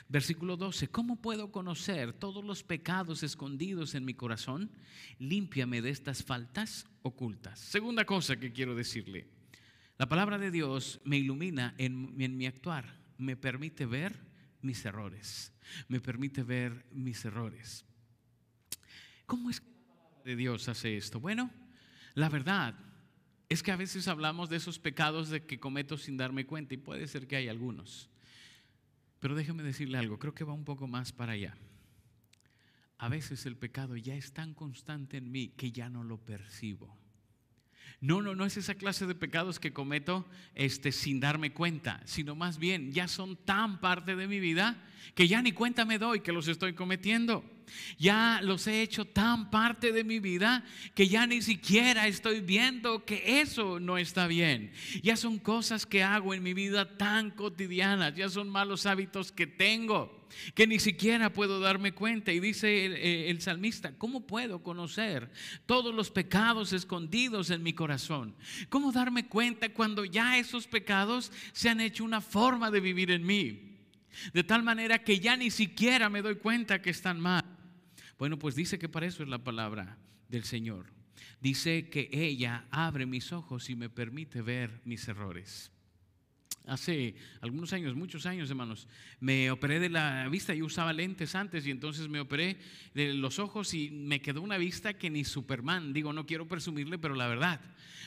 Versículo 0.09 0.57
12, 0.57 0.89
¿cómo 0.89 1.21
puedo 1.21 1.53
conocer 1.53 2.13
todos 2.13 2.45
los 2.45 2.63
pecados 2.63 3.23
escondidos 3.23 3.95
en 3.95 4.05
mi 4.05 4.15
corazón? 4.15 4.71
Límpiame 5.19 5.83
de 5.83 5.91
estas 5.91 6.23
faltas 6.25 6.87
ocultas. 7.03 7.59
Segunda 7.61 8.05
cosa 8.05 8.37
que 8.37 8.53
quiero 8.53 8.75
decirle, 8.75 9.29
la 9.99 10.09
palabra 10.09 10.39
de 10.39 10.51
Dios 10.51 11.01
me 11.05 11.19
ilumina 11.19 11.75
en, 11.79 12.17
mi 12.17 12.47
actuar, 12.47 12.99
me 13.19 13.37
permite 13.37 13.87
ver 13.87 14.19
mis 14.63 14.85
errores, 14.85 15.53
me 15.89 16.01
permite 16.01 16.43
ver 16.43 16.87
mis 16.91 17.25
errores. 17.25 17.85
¿Cómo 19.27 19.51
es 19.51 19.61
que 19.61 19.71
la 19.71 19.87
palabra 19.87 20.23
de 20.25 20.37
Dios 20.37 20.69
hace 20.69 20.97
esto? 20.97 21.21
Bueno, 21.21 21.51
la 22.15 22.29
verdad 22.29 22.75
es 23.51 23.65
que 23.65 23.73
a 23.73 23.77
veces 23.77 24.07
hablamos 24.07 24.49
de 24.49 24.57
esos 24.57 24.79
pecados 24.79 25.29
de 25.29 25.45
que 25.45 25.59
cometo 25.59 25.99
sin 25.99 26.17
darme 26.17 26.47
cuenta 26.47 26.73
y 26.73 26.77
puede 26.77 27.09
ser 27.09 27.27
que 27.27 27.35
hay 27.35 27.49
algunos. 27.49 28.09
Pero 29.19 29.35
déjeme 29.35 29.65
decirle 29.65 29.99
algo, 29.99 30.21
creo 30.21 30.33
que 30.33 30.45
va 30.45 30.53
un 30.53 30.65
poco 30.65 30.87
más 30.87 31.13
para 31.13 31.33
allá. 31.33 31.57
A 32.97 33.09
veces 33.09 33.45
el 33.47 33.57
pecado 33.57 33.97
ya 33.97 34.15
es 34.15 34.33
tan 34.33 34.55
constante 34.55 35.17
en 35.17 35.33
mí 35.33 35.49
que 35.49 35.73
ya 35.73 35.91
no 35.91 36.05
lo 36.05 36.19
percibo. 36.19 36.97
No, 38.01 38.23
no, 38.23 38.37
no 38.37 38.47
es 38.47 38.57
esa 38.57 38.77
clase 38.77 39.05
de 39.07 39.17
pecados 39.17 39.59
que 39.59 39.73
cometo 39.73 40.29
este, 40.55 40.93
sin 40.93 41.19
darme 41.19 41.53
cuenta, 41.53 42.01
sino 42.05 42.37
más 42.37 42.57
bien 42.57 42.93
ya 42.93 43.09
son 43.09 43.37
tan 43.37 43.81
parte 43.81 44.15
de 44.15 44.29
mi 44.29 44.39
vida 44.39 44.81
que 45.17 45.27
ya 45.27 45.43
ni 45.43 45.51
cuenta 45.51 45.85
me 45.85 45.99
doy 45.99 46.21
que 46.21 46.33
los 46.33 46.47
estoy 46.47 46.75
cometiendo. 46.75 47.45
Ya 47.99 48.41
los 48.43 48.67
he 48.67 48.83
hecho 48.83 49.05
tan 49.05 49.51
parte 49.51 49.93
de 49.93 50.05
mi 50.05 50.21
vida 50.21 50.65
que 50.95 51.09
ya 51.09 51.27
ni 51.27 51.43
siquiera 51.43 52.07
estoy 52.07 52.41
viendo 52.41 53.05
que 53.05 53.41
eso 53.41 53.81
no 53.81 53.99
está 53.99 54.27
bien. 54.27 54.73
Ya 55.03 55.17
son 55.17 55.39
cosas 55.39 55.87
que 55.87 56.03
hago 56.03 56.35
en 56.35 56.43
mi 56.43 56.55
vida 56.55 56.97
tan 56.97 57.31
cotidianas, 57.31 58.15
ya 58.15 58.29
son 58.29 58.49
malos 58.49 58.87
hábitos 58.87 59.33
que 59.33 59.47
tengo 59.47 60.21
que 60.55 60.67
ni 60.67 60.79
siquiera 60.79 61.33
puedo 61.33 61.61
darme 61.61 61.93
cuenta. 61.93 62.33
Y 62.33 62.41
dice 62.41 62.87
eh, 62.87 63.31
el, 63.31 63.41
salmista, 63.41 63.93
¿cómo 63.97 64.27
puedo 64.27 64.63
conocer 64.63 65.31
todos 65.67 65.95
los 65.95 66.11
pecados 66.11 66.73
escondidos 66.73 67.51
en 67.51 67.63
mi 67.63 67.73
corazón? 67.73 68.35
¿Cómo 68.69 68.93
darme 68.93 69.27
cuenta 69.27 69.69
cuando 69.71 70.05
ya 70.05 70.39
esos 70.39 70.67
pecados 70.67 71.33
se 71.53 71.69
han 71.69 71.81
hecho 71.81 72.05
una 72.05 72.21
forma 72.21 72.71
de 72.71 72.81
vivir 72.81 73.11
en 73.11 73.25
mí? 73.25 73.67
De 74.33 74.45
tal 74.45 74.63
manera 74.63 75.03
que 75.03 75.21
ya 75.21 75.37
ni 75.37 75.51
siquiera 75.51 76.09
me 76.09 76.23
doy 76.23 76.37
cuenta 76.37 76.83
que 76.83 76.91
están 76.91 77.21
mal. 77.21 77.45
Bueno, 78.21 78.39
pues 78.39 78.55
dice 78.55 78.79
que 78.79 78.91
para 78.91 79.07
eso 79.07 79.23
es 79.23 79.31
la 79.31 79.39
palabra 79.39 79.97
del 80.29 80.45
Señor. 80.45 80.85
Dice 81.41 81.89
que 81.89 82.11
ella 82.13 82.67
abre 82.71 83.07
mis 83.07 83.33
ojos 83.33 83.71
y 83.71 83.77
me 83.77 83.89
permite 83.89 84.43
ver 84.43 84.83
mis 84.85 85.09
errores. 85.09 85.73
Hace 86.67 87.15
algunos 87.41 87.73
años, 87.73 87.95
muchos 87.95 88.27
años, 88.27 88.51
hermanos, 88.51 88.89
me 89.21 89.51
operé 89.51 89.81
de 89.81 89.89
la 89.89 90.29
vista. 90.29 90.53
Yo 90.53 90.67
usaba 90.67 90.93
lentes 90.93 91.35
antes 91.35 91.67
y 91.67 91.71
entonces 91.71 92.11
me 92.11 92.21
operé 92.21 92.59
de 92.93 93.15
los 93.15 93.39
ojos 93.39 93.73
y 93.73 93.91
me 93.91 94.21
quedó 94.21 94.43
una 94.43 94.59
vista 94.59 94.99
que 94.99 95.09
ni 95.09 95.25
Superman. 95.25 95.95
Digo, 95.95 96.13
no 96.13 96.27
quiero 96.27 96.47
presumirle, 96.47 96.99
pero 96.99 97.15
la 97.15 97.27
verdad. 97.27 97.63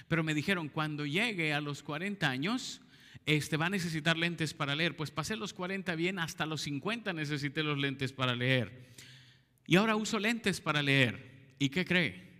Pero 0.07 0.23
me 0.23 0.35
dijeron, 0.35 0.69
cuando 0.69 1.07
llegue 1.07 1.53
a 1.53 1.59
los 1.59 1.81
40 1.81 2.29
años, 2.29 2.81
este, 3.25 3.57
va 3.57 3.65
a 3.65 3.71
necesitar 3.71 4.15
lentes 4.15 4.53
para 4.53 4.75
leer. 4.75 4.95
Pues 4.95 5.09
pasé 5.09 5.35
los 5.35 5.53
40 5.53 5.95
bien, 5.95 6.19
hasta 6.19 6.45
los 6.45 6.61
50 6.61 7.13
necesité 7.13 7.63
los 7.63 7.79
lentes 7.79 8.13
para 8.13 8.35
leer. 8.35 8.93
Y 9.65 9.75
ahora 9.75 9.95
uso 9.95 10.19
lentes 10.19 10.59
para 10.59 10.81
leer. 10.81 11.55
¿Y 11.59 11.69
qué 11.69 11.85
cree? 11.85 12.31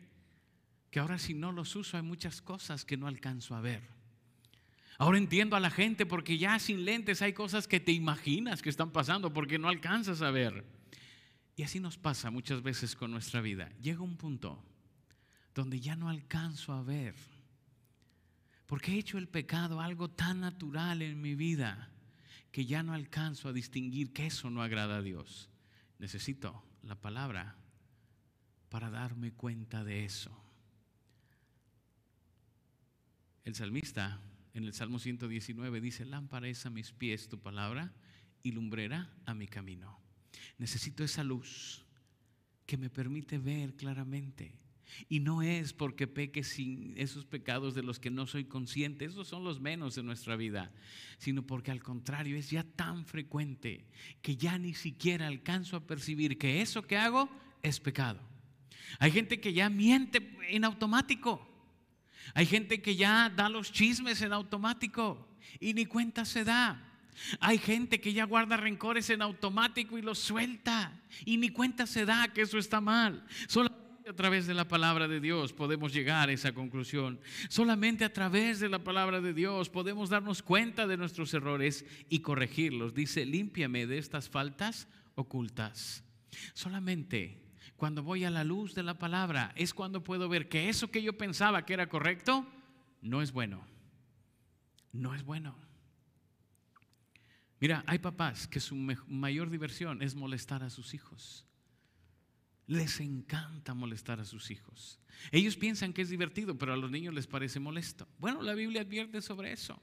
Que 0.92 1.00
ahora 1.00 1.18
si 1.18 1.34
no 1.34 1.52
los 1.52 1.76
uso 1.76 1.98
hay 1.98 2.04
muchas 2.04 2.42
cosas 2.42 2.86
que 2.86 2.98
no 2.98 3.08
alcanzo 3.08 3.56
a 3.56 3.62
ver. 3.62 3.82
Ahora 4.98 5.18
entiendo 5.18 5.56
a 5.56 5.60
la 5.60 5.72
gente 5.72 6.06
porque 6.06 6.38
ya 6.38 6.60
sin 6.60 6.86
lentes 6.86 7.22
hay 7.22 7.34
cosas 7.34 7.68
que 7.68 7.80
te 7.80 7.92
imaginas 7.92 8.62
que 8.62 8.70
están 8.70 8.92
pasando 8.92 9.34
porque 9.34 9.58
no 9.58 9.68
alcanzas 9.68 10.22
a 10.22 10.32
ver. 10.32 10.66
Y 11.56 11.64
así 11.64 11.80
nos 11.80 11.98
pasa 11.98 12.32
muchas 12.32 12.62
veces 12.62 12.96
con 12.96 13.12
nuestra 13.12 13.42
vida. 13.42 13.70
Llega 13.82 14.02
un 14.02 14.18
punto 14.18 14.64
donde 15.54 15.80
ya 15.80 15.96
no 15.96 16.10
alcanzo 16.10 16.74
a 16.74 16.84
ver. 16.84 17.16
Porque 18.66 18.94
he 18.94 19.00
hecho 19.00 19.18
el 19.18 19.28
pecado 19.28 19.82
algo 19.82 20.10
tan 20.10 20.42
natural 20.42 21.02
en 21.02 21.22
mi 21.22 21.36
vida 21.36 21.90
que 22.52 22.66
ya 22.66 22.84
no 22.84 22.94
alcanzo 22.94 23.50
a 23.50 23.54
distinguir 23.54 24.14
que 24.14 24.28
eso 24.28 24.50
no 24.50 24.62
agrada 24.62 24.98
a 24.98 25.02
Dios. 25.02 25.50
Necesito 26.00 26.64
la 26.84 26.96
palabra 26.96 27.56
para 28.70 28.90
darme 28.90 29.32
cuenta 29.32 29.84
de 29.84 30.06
eso. 30.06 30.38
El 33.44 33.56
salmista 33.56 34.22
en 34.54 34.66
el 34.66 34.74
Salmo 34.74 35.00
119 35.00 35.82
dice, 35.82 36.06
lámpara 36.06 36.48
es 36.48 36.66
a 36.66 36.70
mis 36.70 36.92
pies 36.92 37.28
tu 37.28 37.40
palabra 37.40 37.92
y 38.44 38.52
lumbrera 38.52 39.12
a 39.26 39.34
mi 39.34 39.48
camino. 39.48 40.00
Necesito 40.58 41.04
esa 41.04 41.24
luz 41.24 41.86
que 42.66 42.78
me 42.78 42.90
permite 42.90 43.38
ver 43.38 43.76
claramente. 43.76 44.63
Y 45.10 45.20
no 45.20 45.42
es 45.42 45.74
porque 45.74 46.08
peque 46.08 46.44
sin 46.44 46.94
esos 46.98 47.26
pecados 47.26 47.76
de 47.76 47.84
los 47.84 48.00
que 48.00 48.10
no 48.10 48.28
soy 48.28 48.46
consciente, 48.46 49.06
esos 49.06 49.28
son 49.28 49.44
los 49.44 49.60
menos 49.60 49.96
de 49.96 50.04
nuestra 50.04 50.36
vida, 50.36 50.72
sino 51.18 51.46
porque 51.46 51.72
al 51.72 51.82
contrario 51.82 52.38
es 52.38 52.50
ya 52.50 52.64
tan 52.64 53.06
frecuente 53.06 53.86
que 54.22 54.36
ya 54.36 54.58
ni 54.58 54.74
siquiera 54.74 55.28
alcanzo 55.28 55.78
a 55.78 55.88
percibir 55.88 56.38
que 56.38 56.62
eso 56.62 56.84
que 56.84 56.98
hago 56.98 57.30
es 57.62 57.80
pecado. 57.80 58.20
Hay 59.00 59.12
gente 59.12 59.40
que 59.40 59.54
ya 59.54 59.70
miente 59.70 60.36
en 60.50 60.66
automático. 60.66 61.50
Hay 62.34 62.46
gente 62.46 62.82
que 62.82 62.96
ya 62.96 63.30
da 63.30 63.50
los 63.50 63.72
chismes 63.72 64.22
en 64.22 64.34
automático 64.34 65.28
y 65.60 65.74
ni 65.74 65.86
cuenta 65.86 66.26
se 66.26 66.44
da. 66.44 66.90
Hay 67.40 67.58
gente 67.58 68.02
que 68.02 68.14
ya 68.14 68.26
guarda 68.26 68.58
rencores 68.58 69.10
en 69.10 69.22
automático 69.22 69.98
y 69.98 70.02
los 70.02 70.20
suelta 70.20 71.00
y 71.26 71.38
ni 71.38 71.50
cuenta 71.50 71.86
se 71.86 72.06
da 72.06 72.28
que 72.30 72.42
eso 72.42 72.58
está 72.58 72.82
mal. 72.82 73.26
Solamente 73.48 73.73
a 74.08 74.14
través 74.14 74.48
de 74.48 74.54
la 74.54 74.68
palabra 74.68 75.08
de 75.08 75.20
Dios 75.20 75.54
podemos 75.54 75.94
llegar 75.94 76.30
a 76.30 76.34
esa 76.34 76.54
conclusión. 76.54 77.20
Solamente 77.50 78.06
a 78.06 78.14
través 78.14 78.60
de 78.60 78.70
la 78.70 78.84
palabra 78.84 79.22
de 79.22 79.34
Dios 79.34 79.70
podemos 79.70 80.10
darnos 80.10 80.42
cuenta 80.42 80.88
de 80.88 80.98
nuestros 80.98 81.34
errores 81.34 81.86
y 82.10 82.20
corregirlos. 82.20 82.94
Dice, 82.94 83.26
límpiame 83.26 83.88
de 83.88 83.98
estas 83.98 84.30
faltas 84.30 84.88
ocultas. 85.16 86.04
Solamente 86.54 87.44
cuando 87.78 88.04
voy 88.04 88.24
a 88.24 88.30
la 88.30 88.44
luz 88.44 88.76
de 88.76 88.84
la 88.84 88.98
palabra, 88.98 89.52
es 89.56 89.74
cuando 89.74 90.04
puedo 90.04 90.30
ver 90.30 90.48
que 90.48 90.70
eso 90.70 90.90
que 90.90 91.02
yo 91.02 91.18
pensaba 91.18 91.66
que 91.66 91.74
era 91.74 91.90
correcto, 91.90 92.48
no 93.02 93.22
es 93.22 93.32
bueno. 93.34 93.66
No 94.94 95.14
es 95.16 95.24
bueno. 95.24 95.58
Mira, 97.60 97.84
hay 97.88 98.00
papás 98.00 98.48
que 98.48 98.60
su 98.60 98.76
mayor 98.76 99.50
diversión 99.50 100.02
es 100.02 100.16
molestar 100.16 100.64
a 100.64 100.70
sus 100.70 100.94
hijos. 100.94 101.46
Les 102.74 103.00
encanta 103.02 103.76
molestar 103.76 104.20
a 104.20 104.26
sus 104.26 104.50
hijos. 104.50 105.00
Ellos 105.32 105.56
piensan 105.56 105.94
que 105.94 106.02
es 106.02 106.10
divertido, 106.10 106.58
pero 106.58 106.74
a 106.74 106.78
los 106.78 106.90
niños 106.90 107.14
les 107.14 107.28
parece 107.28 107.60
molesto. 107.60 108.08
Bueno, 108.18 108.42
la 108.42 108.56
Biblia 108.56 108.82
advierte 108.82 109.22
sobre 109.22 109.52
eso. 109.52 109.80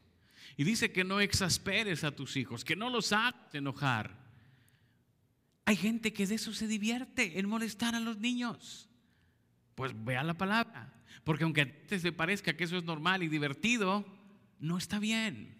Y 0.56 0.64
dice 0.64 0.90
que 0.90 1.04
no 1.04 1.20
exasperes 1.20 2.02
a 2.02 2.10
tus 2.10 2.36
hijos, 2.36 2.64
que 2.64 2.74
no 2.74 2.90
los 2.90 3.12
hagas 3.12 3.54
enojar. 3.54 4.18
Hay 5.66 5.76
gente 5.76 6.12
que 6.12 6.26
de 6.26 6.34
eso 6.34 6.52
se 6.52 6.66
divierte, 6.66 7.38
en 7.38 7.48
molestar 7.48 7.94
a 7.94 8.00
los 8.00 8.18
niños. 8.18 8.88
Pues 9.76 9.92
vea 10.04 10.24
la 10.24 10.34
palabra. 10.34 10.92
Porque 11.22 11.44
aunque 11.44 11.60
a 11.60 11.86
ti 11.86 11.96
te 12.00 12.10
parezca 12.10 12.56
que 12.56 12.64
eso 12.64 12.76
es 12.76 12.82
normal 12.82 13.22
y 13.22 13.28
divertido, 13.28 14.04
no 14.58 14.78
está 14.78 14.98
bien. 14.98 15.59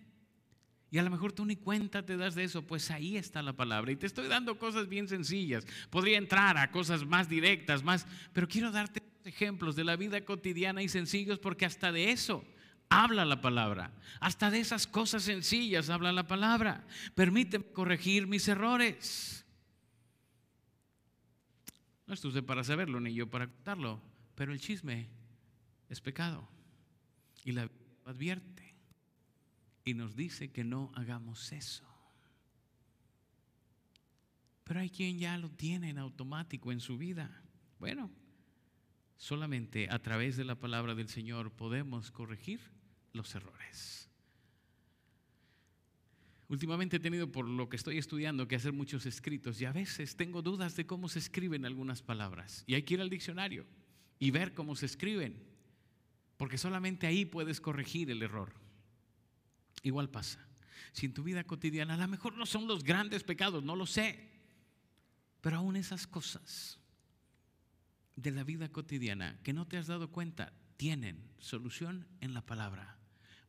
Y 0.91 0.99
a 0.99 1.03
lo 1.03 1.11
mejor 1.11 1.33
tú 1.33 1.45
ni 1.45 1.57
cuenta 1.57 2.05
te 2.05 2.17
das 2.17 2.35
de 2.35 2.45
eso, 2.45 2.67
pues 2.67 2.91
ahí 2.91 3.17
está 3.17 3.43
la 3.43 3.53
palabra. 3.53 3.93
Y 3.93 3.97
te 3.97 4.07
estoy 4.07 4.27
dando 4.27 4.59
cosas 4.59 4.89
bien 4.89 5.07
sencillas. 5.07 5.65
Podría 5.89 6.19
entrar 6.19 6.59
a 6.59 6.71
cosas 6.73 7.07
más 7.07 7.29
directas, 7.29 7.85
más, 7.85 8.07
pero 8.33 8.49
quiero 8.49 8.73
darte 8.73 9.03
ejemplos 9.25 9.77
de 9.77 9.85
la 9.85 9.97
vida 9.97 10.25
cotidiana 10.25 10.83
y 10.83 10.89
sencillos 10.89 11.39
porque 11.39 11.65
hasta 11.65 11.93
de 11.93 12.11
eso 12.11 12.45
habla 12.89 13.25
la 13.25 13.41
palabra. 13.41 13.93
Hasta 14.19 14.51
de 14.51 14.59
esas 14.59 14.87
cosas 14.87 15.23
sencillas 15.23 15.91
habla 15.91 16.13
la 16.13 16.27
palabra. 16.27 16.85
Permíteme 17.15 17.67
corregir 17.67 18.27
mis 18.27 18.49
errores. 18.49 19.47
No 22.07 22.15
es 22.15 22.25
usted 22.25 22.43
para 22.43 22.65
saberlo 22.65 22.99
ni 22.99 23.15
yo 23.15 23.31
para 23.31 23.47
contarlo, 23.47 24.03
pero 24.35 24.53
el 24.53 24.59
chisme 24.59 25.09
es 25.89 26.01
pecado. 26.01 26.49
Y 27.45 27.53
la 27.53 27.63
Biblia 27.63 27.81
advierte 28.07 28.60
y 29.91 29.95
nos 29.95 30.15
dice 30.15 30.51
que 30.51 30.65
no 30.65 30.93
hagamos 30.95 31.53
eso. 31.53 31.85
Pero 34.65 34.81
hay 34.81 34.89
quien 34.89 35.19
ya 35.19 35.37
lo 35.37 35.51
tiene 35.51 35.91
en 35.91 35.99
automático 35.99 36.71
en 36.71 36.81
su 36.81 36.97
vida. 36.97 37.43
Bueno, 37.81 38.11
solamente 39.17 39.89
a 39.91 39.99
través 39.99 40.37
de 40.37 40.45
la 40.45 40.55
palabra 40.55 40.95
del 40.95 41.09
Señor 41.09 41.51
podemos 41.51 42.13
corregir 42.13 42.61
los 43.13 43.35
errores. 43.35 44.09
Últimamente 46.47 46.97
he 46.97 47.01
tenido, 47.01 47.31
por 47.31 47.49
lo 47.49 47.69
que 47.69 47.77
estoy 47.77 47.99
estudiando, 47.99 48.47
que 48.47 48.57
hacer 48.57 48.73
muchos 48.73 49.07
escritos 49.07 49.61
y 49.61 49.65
a 49.65 49.73
veces 49.73 50.17
tengo 50.17 50.43
dudas 50.43 50.77
de 50.77 50.87
cómo 50.87 51.09
se 51.09 51.19
escriben 51.19 51.65
algunas 51.65 52.03
palabras. 52.03 52.65
Y 52.67 52.75
hay 52.75 52.83
que 52.83 52.95
ir 52.95 53.01
al 53.01 53.11
diccionario 53.11 53.67
y 54.19 54.31
ver 54.31 54.55
cómo 54.55 54.77
se 54.77 54.87
escriben, 54.87 55.43
porque 56.37 56.59
solamente 56.59 57.07
ahí 57.07 57.25
puedes 57.25 57.61
corregir 57.61 58.11
el 58.11 58.23
error. 58.23 58.53
Igual 59.83 60.11
pasa. 60.11 60.47
si 60.93 61.07
en 61.07 61.15
tu 61.15 61.23
vida 61.23 61.45
cotidiana, 61.45 61.95
a 61.95 61.99
lo 61.99 62.09
mejor 62.09 62.37
no 62.37 62.47
son 62.47 62.67
los 62.67 62.83
grandes 62.83 63.23
pecados, 63.23 63.63
no 63.63 63.77
lo 63.77 63.87
sé, 63.87 64.29
pero 65.41 65.59
aún 65.59 65.77
esas 65.77 66.07
cosas 66.07 66.79
de 68.17 68.31
la 68.31 68.45
vida 68.45 68.69
cotidiana 68.71 69.39
que 69.43 69.53
no 69.53 69.67
te 69.67 69.77
has 69.77 69.87
dado 69.87 70.11
cuenta 70.11 70.53
tienen 70.77 71.31
solución 71.39 72.07
en 72.21 72.35
la 72.35 72.45
palabra. 72.45 72.99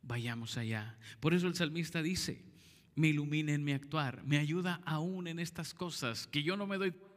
Vayamos 0.01 0.57
allá. 0.57 0.97
Por 1.19 1.33
eso 1.33 1.47
el 1.47 1.55
salmista 1.55 2.01
dice, 2.01 2.43
me 2.95 3.09
ilumina 3.09 3.53
en 3.53 3.63
mi 3.63 3.71
actuar, 3.71 4.23
me 4.23 4.38
ayuda 4.38 4.81
aún 4.85 5.27
en 5.27 5.39
estas 5.39 5.73
cosas 5.73 6.27
que 6.27 6.43
yo 6.43 6.57
no 6.57 6.67
me 6.67 6.77
doy 6.77 6.91
cuenta 6.91 7.11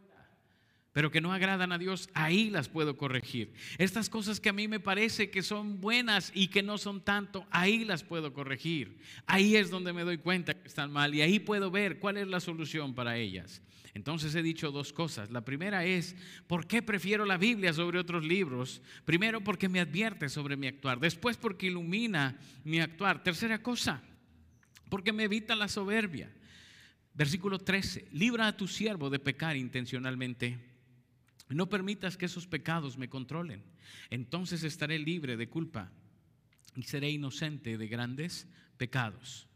pero 0.94 1.10
que 1.10 1.20
no 1.20 1.32
agradan 1.32 1.72
a 1.72 1.78
Dios, 1.78 2.08
ahí 2.14 2.50
las 2.50 2.68
puedo 2.68 2.96
corregir. 2.96 3.52
Estas 3.78 4.08
cosas 4.08 4.38
que 4.38 4.48
a 4.48 4.52
mí 4.52 4.68
me 4.68 4.78
parece 4.78 5.28
que 5.28 5.42
son 5.42 5.80
buenas 5.80 6.30
y 6.36 6.46
que 6.46 6.62
no 6.62 6.78
son 6.78 7.00
tanto, 7.00 7.44
ahí 7.50 7.84
las 7.84 8.04
puedo 8.04 8.32
corregir. 8.32 8.98
Ahí 9.26 9.56
es 9.56 9.70
donde 9.70 9.92
me 9.92 10.04
doy 10.04 10.18
cuenta 10.18 10.54
que 10.54 10.68
están 10.68 10.92
mal 10.92 11.12
y 11.12 11.20
ahí 11.20 11.40
puedo 11.40 11.68
ver 11.72 11.98
cuál 11.98 12.18
es 12.18 12.28
la 12.28 12.38
solución 12.38 12.94
para 12.94 13.16
ellas. 13.16 13.60
Entonces 13.92 14.36
he 14.36 14.42
dicho 14.42 14.70
dos 14.70 14.92
cosas. 14.92 15.32
La 15.32 15.44
primera 15.44 15.84
es, 15.84 16.14
¿por 16.46 16.68
qué 16.68 16.80
prefiero 16.80 17.24
la 17.24 17.38
Biblia 17.38 17.72
sobre 17.72 17.98
otros 17.98 18.24
libros? 18.24 18.80
Primero 19.04 19.40
porque 19.40 19.68
me 19.68 19.80
advierte 19.80 20.28
sobre 20.28 20.56
mi 20.56 20.68
actuar. 20.68 21.00
Después 21.00 21.36
porque 21.36 21.66
ilumina 21.66 22.38
mi 22.62 22.78
actuar. 22.78 23.20
Tercera 23.24 23.60
cosa, 23.60 24.00
porque 24.88 25.12
me 25.12 25.24
evita 25.24 25.56
la 25.56 25.66
soberbia. 25.66 26.30
Versículo 27.14 27.58
13, 27.58 28.10
libra 28.12 28.46
a 28.46 28.56
tu 28.56 28.68
siervo 28.68 29.10
de 29.10 29.18
pecar 29.18 29.56
intencionalmente 29.56 30.73
no 31.48 31.68
permitas 31.68 32.16
que 32.16 32.26
esos 32.26 32.46
pecados 32.46 32.96
me 32.96 33.08
controlen. 33.08 33.62
Entonces 34.10 34.64
estaré 34.64 34.98
libre 34.98 35.36
de 35.36 35.48
culpa 35.48 35.92
y 36.74 36.84
seré 36.84 37.10
inocente 37.10 37.76
de 37.76 37.88
grandes 37.88 38.48
pecados. 38.76 39.46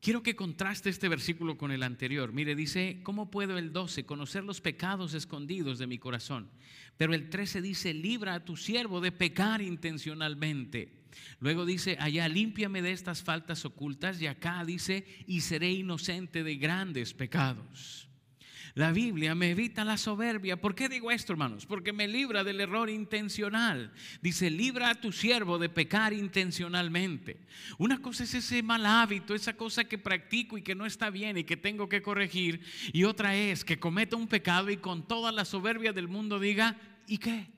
Quiero 0.00 0.22
que 0.22 0.34
contraste 0.34 0.88
este 0.88 1.08
versículo 1.08 1.58
con 1.58 1.72
el 1.72 1.82
anterior. 1.82 2.32
Mire, 2.32 2.54
dice, 2.54 3.00
¿cómo 3.02 3.30
puedo 3.30 3.58
el 3.58 3.72
12 3.72 4.06
conocer 4.06 4.44
los 4.44 4.62
pecados 4.62 5.12
escondidos 5.12 5.78
de 5.78 5.86
mi 5.86 5.98
corazón? 5.98 6.50
Pero 6.96 7.12
el 7.12 7.28
13 7.28 7.60
dice, 7.60 7.92
libra 7.92 8.34
a 8.34 8.44
tu 8.44 8.56
siervo 8.56 9.02
de 9.02 9.12
pecar 9.12 9.60
intencionalmente. 9.60 11.00
Luego 11.38 11.66
dice, 11.66 11.98
allá 12.00 12.28
límpiame 12.28 12.80
de 12.80 12.92
estas 12.92 13.22
faltas 13.22 13.66
ocultas 13.66 14.20
y 14.22 14.26
acá 14.26 14.64
dice, 14.64 15.04
y 15.26 15.42
seré 15.42 15.70
inocente 15.70 16.44
de 16.44 16.56
grandes 16.56 17.12
pecados. 17.12 18.09
La 18.74 18.92
Biblia 18.92 19.34
me 19.34 19.50
evita 19.50 19.84
la 19.84 19.96
soberbia. 19.96 20.60
¿Por 20.60 20.74
qué 20.74 20.88
digo 20.88 21.10
esto, 21.10 21.32
hermanos? 21.32 21.66
Porque 21.66 21.92
me 21.92 22.06
libra 22.06 22.44
del 22.44 22.60
error 22.60 22.88
intencional. 22.88 23.92
Dice, 24.22 24.50
libra 24.50 24.90
a 24.90 24.94
tu 24.94 25.12
siervo 25.12 25.58
de 25.58 25.68
pecar 25.68 26.12
intencionalmente. 26.12 27.40
Una 27.78 28.00
cosa 28.00 28.24
es 28.24 28.34
ese 28.34 28.62
mal 28.62 28.86
hábito, 28.86 29.34
esa 29.34 29.56
cosa 29.56 29.84
que 29.84 29.98
practico 29.98 30.56
y 30.56 30.62
que 30.62 30.74
no 30.74 30.86
está 30.86 31.10
bien 31.10 31.36
y 31.38 31.44
que 31.44 31.56
tengo 31.56 31.88
que 31.88 32.02
corregir. 32.02 32.60
Y 32.92 33.04
otra 33.04 33.34
es 33.34 33.64
que 33.64 33.80
cometa 33.80 34.16
un 34.16 34.28
pecado 34.28 34.70
y 34.70 34.76
con 34.76 35.06
toda 35.06 35.32
la 35.32 35.44
soberbia 35.44 35.92
del 35.92 36.08
mundo 36.08 36.38
diga, 36.38 36.76
¿y 37.06 37.18
qué? 37.18 37.48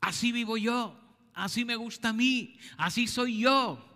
Así 0.00 0.32
vivo 0.32 0.56
yo, 0.56 0.98
así 1.34 1.64
me 1.64 1.76
gusta 1.76 2.10
a 2.10 2.12
mí, 2.12 2.58
así 2.76 3.06
soy 3.06 3.40
yo. 3.40 3.89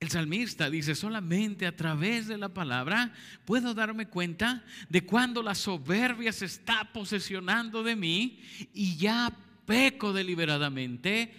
El 0.00 0.10
salmista 0.10 0.70
dice, 0.70 0.94
solamente 0.94 1.66
a 1.66 1.76
través 1.76 2.26
de 2.26 2.38
la 2.38 2.48
palabra 2.48 3.12
puedo 3.44 3.74
darme 3.74 4.08
cuenta 4.08 4.64
de 4.88 5.04
cuando 5.04 5.42
la 5.42 5.54
soberbia 5.54 6.32
se 6.32 6.46
está 6.46 6.90
posesionando 6.90 7.82
de 7.82 7.96
mí 7.96 8.40
y 8.72 8.96
ya 8.96 9.30
peco 9.66 10.14
deliberadamente, 10.14 11.34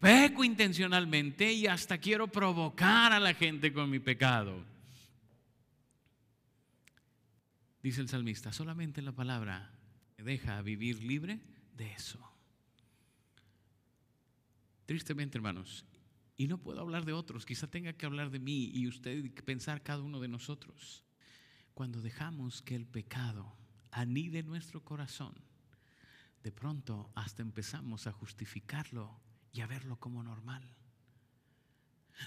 peco 0.00 0.44
intencionalmente 0.44 1.52
y 1.52 1.66
hasta 1.66 1.98
quiero 1.98 2.26
provocar 2.26 3.12
a 3.12 3.20
la 3.20 3.34
gente 3.34 3.70
con 3.70 3.90
mi 3.90 3.98
pecado. 3.98 4.64
Dice 7.82 8.00
el 8.00 8.08
salmista, 8.08 8.50
solamente 8.50 9.02
la 9.02 9.12
palabra 9.12 9.70
me 10.16 10.24
deja 10.24 10.62
vivir 10.62 11.02
libre 11.02 11.38
de 11.76 11.92
eso. 11.92 12.18
Tristemente, 14.86 15.36
hermanos, 15.36 15.84
y 16.36 16.48
no 16.48 16.58
puedo 16.58 16.80
hablar 16.80 17.04
de 17.04 17.12
otros, 17.12 17.46
quizá 17.46 17.66
tenga 17.66 17.94
que 17.94 18.06
hablar 18.06 18.30
de 18.30 18.38
mí 18.38 18.70
y 18.72 18.86
usted 18.86 19.32
pensar 19.44 19.82
cada 19.82 20.02
uno 20.02 20.20
de 20.20 20.28
nosotros. 20.28 21.02
Cuando 21.72 22.02
dejamos 22.02 22.62
que 22.62 22.74
el 22.74 22.86
pecado 22.86 23.56
anide 23.90 24.42
nuestro 24.42 24.84
corazón, 24.84 25.34
de 26.42 26.52
pronto 26.52 27.10
hasta 27.14 27.42
empezamos 27.42 28.06
a 28.06 28.12
justificarlo 28.12 29.18
y 29.52 29.62
a 29.62 29.66
verlo 29.66 29.98
como 29.98 30.22
normal. 30.22 30.62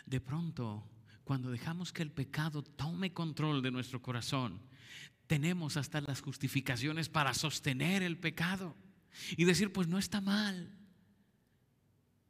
De 0.06 0.19
pronto, 0.19 0.89
cuando 1.24 1.52
dejamos 1.52 1.93
que 1.93 2.02
el 2.02 2.12
pecado 2.12 2.63
tome 2.63 3.13
control 3.13 3.62
de 3.62 3.72
nuestro 3.72 4.02
corazón, 4.02 4.60
tenemos 5.28 5.78
hasta 5.78 6.02
las 6.02 6.22
justificaciones 6.22 7.10
para 7.10 7.36
sostener 7.36 8.02
el 8.02 8.17
pecado 8.17 8.76
y 9.38 9.45
decir, 9.45 9.72
pues 9.72 9.88
no 9.88 10.00
está 10.00 10.22
mal 10.22 10.76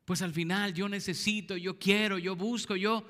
pues 0.09 0.23
al 0.23 0.33
final 0.33 0.73
yo 0.73 0.89
necesito, 0.89 1.55
yo 1.55 1.77
quiero, 1.77 2.17
yo 2.17 2.35
busco, 2.35 2.75
yo... 2.75 3.07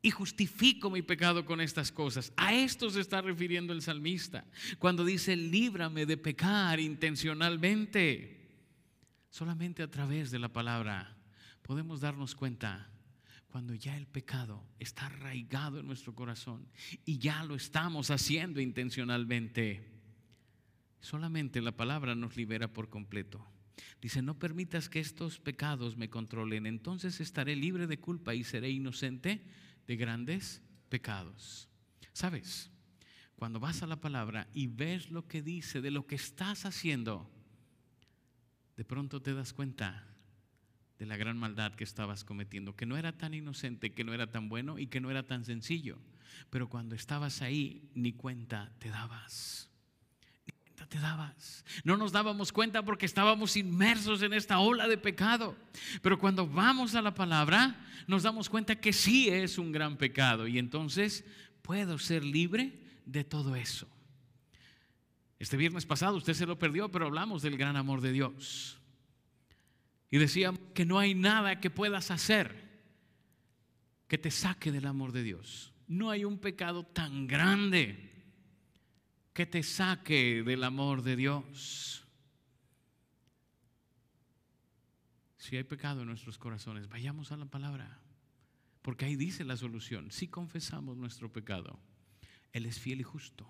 Y 0.00 0.10
justifico 0.10 0.88
mi 0.88 1.02
pecado 1.02 1.44
con 1.44 1.60
estas 1.60 1.92
cosas. 1.92 2.32
A 2.38 2.54
esto 2.54 2.88
se 2.88 3.02
está 3.02 3.20
refiriendo 3.20 3.74
el 3.74 3.82
salmista 3.82 4.46
cuando 4.78 5.04
dice, 5.04 5.36
líbrame 5.36 6.06
de 6.06 6.16
pecar 6.16 6.80
intencionalmente. 6.80 8.48
Solamente 9.28 9.82
a 9.82 9.90
través 9.90 10.30
de 10.30 10.38
la 10.38 10.48
palabra 10.48 11.14
podemos 11.60 12.00
darnos 12.00 12.34
cuenta 12.34 12.90
cuando 13.46 13.74
ya 13.74 13.98
el 13.98 14.06
pecado 14.06 14.66
está 14.78 15.04
arraigado 15.04 15.78
en 15.78 15.86
nuestro 15.86 16.14
corazón 16.14 16.66
y 17.04 17.18
ya 17.18 17.44
lo 17.44 17.54
estamos 17.54 18.10
haciendo 18.10 18.62
intencionalmente. 18.62 19.92
Solamente 21.00 21.60
la 21.60 21.76
palabra 21.76 22.14
nos 22.14 22.34
libera 22.34 22.72
por 22.72 22.88
completo. 22.88 23.46
Dice, 24.00 24.22
no 24.22 24.38
permitas 24.38 24.88
que 24.88 25.00
estos 25.00 25.38
pecados 25.38 25.96
me 25.96 26.08
controlen, 26.08 26.66
entonces 26.66 27.20
estaré 27.20 27.56
libre 27.56 27.86
de 27.86 27.98
culpa 27.98 28.34
y 28.34 28.44
seré 28.44 28.70
inocente 28.70 29.42
de 29.86 29.96
grandes 29.96 30.62
pecados. 30.88 31.68
¿Sabes? 32.12 32.70
Cuando 33.36 33.60
vas 33.60 33.82
a 33.82 33.86
la 33.86 34.00
palabra 34.00 34.48
y 34.54 34.66
ves 34.66 35.10
lo 35.10 35.26
que 35.26 35.42
dice 35.42 35.80
de 35.80 35.90
lo 35.90 36.06
que 36.06 36.14
estás 36.14 36.64
haciendo, 36.64 37.30
de 38.76 38.84
pronto 38.84 39.20
te 39.20 39.34
das 39.34 39.52
cuenta 39.52 40.06
de 40.98 41.06
la 41.06 41.18
gran 41.18 41.36
maldad 41.36 41.74
que 41.74 41.84
estabas 41.84 42.24
cometiendo, 42.24 42.74
que 42.74 42.86
no 42.86 42.96
era 42.96 43.18
tan 43.18 43.34
inocente, 43.34 43.92
que 43.92 44.04
no 44.04 44.14
era 44.14 44.30
tan 44.30 44.48
bueno 44.48 44.78
y 44.78 44.86
que 44.86 45.00
no 45.00 45.10
era 45.10 45.26
tan 45.26 45.44
sencillo. 45.44 45.98
Pero 46.48 46.68
cuando 46.68 46.94
estabas 46.94 47.42
ahí, 47.42 47.90
ni 47.94 48.14
cuenta 48.14 48.72
te 48.78 48.88
dabas 48.88 49.70
te 50.86 50.98
dabas. 50.98 51.64
No 51.84 51.96
nos 51.96 52.12
dábamos 52.12 52.52
cuenta 52.52 52.84
porque 52.84 53.06
estábamos 53.06 53.56
inmersos 53.56 54.22
en 54.22 54.32
esta 54.32 54.58
ola 54.58 54.88
de 54.88 54.98
pecado. 54.98 55.56
Pero 56.02 56.18
cuando 56.18 56.46
vamos 56.46 56.94
a 56.94 57.02
la 57.02 57.14
palabra, 57.14 57.84
nos 58.06 58.22
damos 58.22 58.48
cuenta 58.48 58.76
que 58.76 58.92
sí 58.92 59.28
es 59.28 59.58
un 59.58 59.72
gran 59.72 59.96
pecado 59.96 60.46
y 60.46 60.58
entonces 60.58 61.24
puedo 61.62 61.98
ser 61.98 62.24
libre 62.24 62.80
de 63.04 63.24
todo 63.24 63.56
eso. 63.56 63.88
Este 65.38 65.56
viernes 65.56 65.84
pasado 65.84 66.16
usted 66.16 66.34
se 66.34 66.46
lo 66.46 66.58
perdió, 66.58 66.90
pero 66.90 67.06
hablamos 67.06 67.42
del 67.42 67.58
gran 67.58 67.76
amor 67.76 68.00
de 68.00 68.12
Dios. 68.12 68.78
Y 70.10 70.18
decíamos 70.18 70.60
que 70.74 70.86
no 70.86 70.98
hay 70.98 71.14
nada 71.14 71.60
que 71.60 71.70
puedas 71.70 72.10
hacer 72.10 72.66
que 74.08 74.18
te 74.18 74.30
saque 74.30 74.72
del 74.72 74.86
amor 74.86 75.12
de 75.12 75.22
Dios. 75.22 75.72
No 75.88 76.10
hay 76.10 76.24
un 76.24 76.38
pecado 76.38 76.84
tan 76.84 77.26
grande 77.26 78.15
que 79.36 79.44
te 79.44 79.62
saque 79.62 80.42
del 80.42 80.64
amor 80.64 81.02
de 81.02 81.14
Dios. 81.14 82.02
Si 85.36 85.58
hay 85.58 85.62
pecado 85.62 86.00
en 86.00 86.08
nuestros 86.08 86.38
corazones, 86.38 86.88
vayamos 86.88 87.32
a 87.32 87.36
la 87.36 87.44
palabra, 87.44 88.00
porque 88.80 89.04
ahí 89.04 89.14
dice 89.14 89.44
la 89.44 89.58
solución. 89.58 90.10
Si 90.10 90.28
confesamos 90.28 90.96
nuestro 90.96 91.30
pecado, 91.30 91.78
Él 92.54 92.64
es 92.64 92.80
fiel 92.80 93.00
y 93.00 93.02
justo 93.02 93.46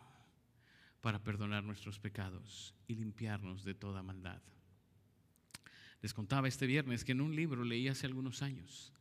para 1.00 1.22
perdonar 1.22 1.62
nuestros 1.62 2.00
pecados 2.00 2.74
y 2.88 2.96
limpiarnos 2.96 3.62
de 3.62 3.74
toda 3.74 4.02
maldad. 4.02 4.42
Les 6.02 6.12
contaba 6.12 6.48
este 6.48 6.66
viernes 6.66 7.04
que 7.04 7.12
en 7.12 7.20
un 7.20 7.36
libro 7.36 7.62
leí 7.62 7.86
hace 7.86 8.06
algunos 8.06 8.42
años 8.42 8.92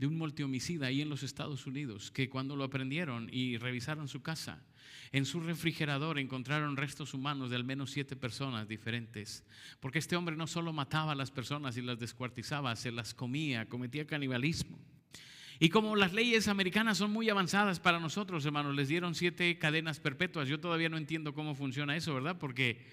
de 0.00 0.06
un 0.06 0.16
multihomicida 0.16 0.86
ahí 0.86 1.02
en 1.02 1.10
los 1.10 1.22
Estados 1.22 1.66
Unidos, 1.66 2.10
que 2.10 2.30
cuando 2.30 2.56
lo 2.56 2.64
aprendieron 2.64 3.28
y 3.30 3.58
revisaron 3.58 4.08
su 4.08 4.22
casa, 4.22 4.62
en 5.12 5.26
su 5.26 5.40
refrigerador 5.40 6.18
encontraron 6.18 6.78
restos 6.78 7.12
humanos 7.12 7.50
de 7.50 7.56
al 7.56 7.64
menos 7.64 7.90
siete 7.90 8.16
personas 8.16 8.66
diferentes, 8.66 9.44
porque 9.78 9.98
este 9.98 10.16
hombre 10.16 10.36
no 10.36 10.46
solo 10.46 10.72
mataba 10.72 11.12
a 11.12 11.14
las 11.14 11.30
personas 11.30 11.76
y 11.76 11.82
las 11.82 11.98
descuartizaba, 11.98 12.74
se 12.76 12.90
las 12.92 13.12
comía, 13.12 13.68
cometía 13.68 14.06
canibalismo. 14.06 14.78
Y 15.58 15.68
como 15.68 15.94
las 15.94 16.14
leyes 16.14 16.48
americanas 16.48 16.96
son 16.96 17.10
muy 17.10 17.28
avanzadas 17.28 17.78
para 17.78 18.00
nosotros, 18.00 18.46
hermanos, 18.46 18.74
les 18.74 18.88
dieron 18.88 19.14
siete 19.14 19.58
cadenas 19.58 20.00
perpetuas. 20.00 20.48
Yo 20.48 20.60
todavía 20.60 20.88
no 20.88 20.96
entiendo 20.96 21.34
cómo 21.34 21.54
funciona 21.54 21.94
eso, 21.94 22.14
¿verdad? 22.14 22.38
Porque 22.38 22.86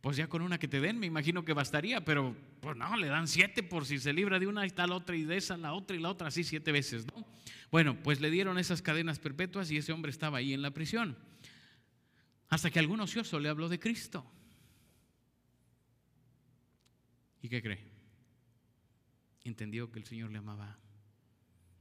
Pues 0.00 0.16
ya 0.16 0.28
con 0.28 0.40
una 0.40 0.58
que 0.58 0.68
te 0.68 0.80
den, 0.80 0.98
me 0.98 1.06
imagino 1.06 1.44
que 1.44 1.52
bastaría, 1.52 2.02
pero 2.04 2.34
pues 2.60 2.76
no, 2.76 2.96
le 2.96 3.08
dan 3.08 3.28
siete 3.28 3.62
por 3.62 3.84
si 3.84 3.98
se 3.98 4.12
libra 4.14 4.38
de 4.38 4.46
una 4.46 4.66
y 4.66 4.70
tal 4.70 4.92
otra 4.92 5.14
y 5.14 5.24
de 5.24 5.36
esa 5.36 5.58
la 5.58 5.74
otra 5.74 5.94
y 5.96 6.00
la 6.00 6.08
otra, 6.08 6.28
así 6.28 6.42
siete 6.42 6.72
veces, 6.72 7.06
¿no? 7.06 7.26
Bueno, 7.70 8.02
pues 8.02 8.20
le 8.20 8.30
dieron 8.30 8.58
esas 8.58 8.80
cadenas 8.80 9.18
perpetuas 9.18 9.70
y 9.70 9.76
ese 9.76 9.92
hombre 9.92 10.10
estaba 10.10 10.38
ahí 10.38 10.54
en 10.54 10.62
la 10.62 10.70
prisión. 10.70 11.18
Hasta 12.48 12.70
que 12.70 12.78
algún 12.78 13.00
ocioso 13.00 13.38
le 13.38 13.48
habló 13.48 13.68
de 13.68 13.78
Cristo. 13.78 14.24
¿Y 17.42 17.48
qué 17.48 17.62
cree? 17.62 17.86
Entendió 19.44 19.92
que 19.92 19.98
el 19.98 20.06
Señor 20.06 20.30
le 20.30 20.38
amaba. 20.38 20.78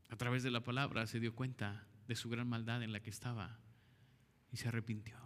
A 0.09 0.15
través 0.15 0.43
de 0.43 0.51
la 0.51 0.63
palabra 0.63 1.07
se 1.07 1.19
dio 1.19 1.33
cuenta 1.33 1.87
de 2.07 2.15
su 2.15 2.29
gran 2.29 2.47
maldad 2.47 2.83
en 2.83 2.91
la 2.91 2.99
que 2.99 3.09
estaba 3.09 3.59
y 4.51 4.57
se 4.57 4.67
arrepintió 4.67 5.17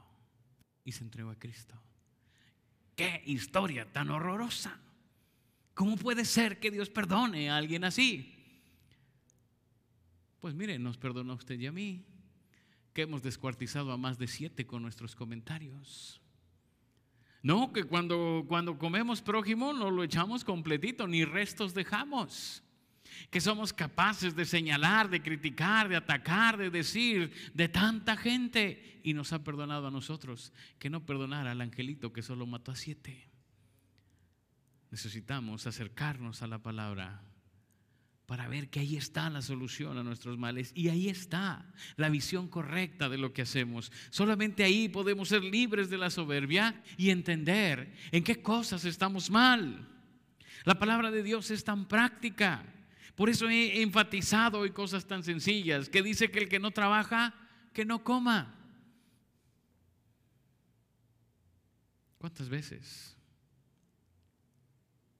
y 0.83 0.91
se 0.91 1.03
entregó 1.03 1.29
a 1.31 1.39
Cristo. 1.39 1.81
Qué 2.95 3.23
historia 3.25 3.91
tan 3.91 4.09
horrorosa. 4.09 4.79
¿Cómo 5.73 5.97
puede 5.97 6.25
ser 6.25 6.59
que 6.59 6.71
Dios 6.71 6.89
perdone 6.89 7.49
a 7.49 7.57
alguien 7.57 7.83
así? 7.83 8.33
Pues 10.39 10.53
mire, 10.53 10.77
nos 10.77 10.97
perdona 10.97 11.33
usted 11.33 11.59
y 11.59 11.67
a 11.67 11.71
mí, 11.71 12.05
que 12.93 13.03
hemos 13.03 13.23
descuartizado 13.23 13.91
a 13.91 13.97
más 13.97 14.17
de 14.17 14.27
siete 14.27 14.67
con 14.67 14.83
nuestros 14.83 15.15
comentarios. 15.15 16.21
No, 17.41 17.73
que 17.73 17.83
cuando, 17.83 18.45
cuando 18.47 18.77
comemos 18.77 19.21
prójimo 19.21 19.73
no 19.73 19.89
lo 19.89 20.03
echamos 20.03 20.43
completito, 20.43 21.07
ni 21.07 21.25
restos 21.25 21.73
dejamos. 21.73 22.63
Que 23.29 23.41
somos 23.41 23.73
capaces 23.73 24.35
de 24.35 24.45
señalar, 24.45 25.09
de 25.09 25.21
criticar, 25.21 25.89
de 25.89 25.95
atacar, 25.95 26.57
de 26.57 26.69
decir 26.69 27.31
de 27.53 27.69
tanta 27.69 28.17
gente. 28.17 29.01
Y 29.03 29.13
nos 29.13 29.33
ha 29.33 29.43
perdonado 29.43 29.87
a 29.87 29.91
nosotros 29.91 30.53
que 30.79 30.89
no 30.89 31.05
perdonara 31.05 31.51
al 31.51 31.61
angelito 31.61 32.13
que 32.13 32.21
solo 32.21 32.45
mató 32.45 32.71
a 32.71 32.75
siete. 32.75 33.29
Necesitamos 34.91 35.65
acercarnos 35.65 36.41
a 36.43 36.47
la 36.47 36.59
palabra 36.59 37.21
para 38.25 38.47
ver 38.47 38.69
que 38.69 38.79
ahí 38.79 38.95
está 38.95 39.29
la 39.29 39.41
solución 39.41 39.97
a 39.97 40.03
nuestros 40.03 40.37
males 40.37 40.71
y 40.75 40.89
ahí 40.89 41.09
está 41.09 41.65
la 41.97 42.09
visión 42.09 42.47
correcta 42.47 43.09
de 43.09 43.17
lo 43.17 43.33
que 43.33 43.41
hacemos. 43.41 43.91
Solamente 44.09 44.63
ahí 44.63 44.87
podemos 44.89 45.29
ser 45.29 45.43
libres 45.43 45.89
de 45.89 45.97
la 45.97 46.09
soberbia 46.09 46.81
y 46.97 47.09
entender 47.09 47.93
en 48.11 48.23
qué 48.23 48.41
cosas 48.41 48.85
estamos 48.85 49.29
mal. 49.29 49.89
La 50.63 50.79
palabra 50.79 51.11
de 51.11 51.23
Dios 51.23 51.51
es 51.51 51.63
tan 51.63 51.87
práctica. 51.87 52.65
Por 53.15 53.29
eso 53.29 53.47
he 53.49 53.81
enfatizado 53.81 54.59
hoy 54.59 54.71
cosas 54.71 55.05
tan 55.05 55.23
sencillas, 55.23 55.89
que 55.89 56.01
dice 56.01 56.31
que 56.31 56.39
el 56.39 56.49
que 56.49 56.59
no 56.59 56.71
trabaja, 56.71 57.33
que 57.71 57.85
no 57.85 58.03
coma. 58.03 58.59
¿Cuántas 62.17 62.49
veces 62.49 63.15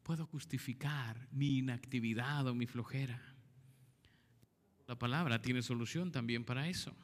puedo 0.02 0.26
justificar 0.26 1.28
mi 1.32 1.58
inactividad 1.58 2.48
o 2.48 2.56
mi 2.56 2.66
flojera? 2.66 3.22
La 4.88 4.98
palabra 4.98 5.42
tiene 5.42 5.62
solución 5.62 6.12
también 6.12 6.44
para 6.44 6.68
eso. 6.68 6.96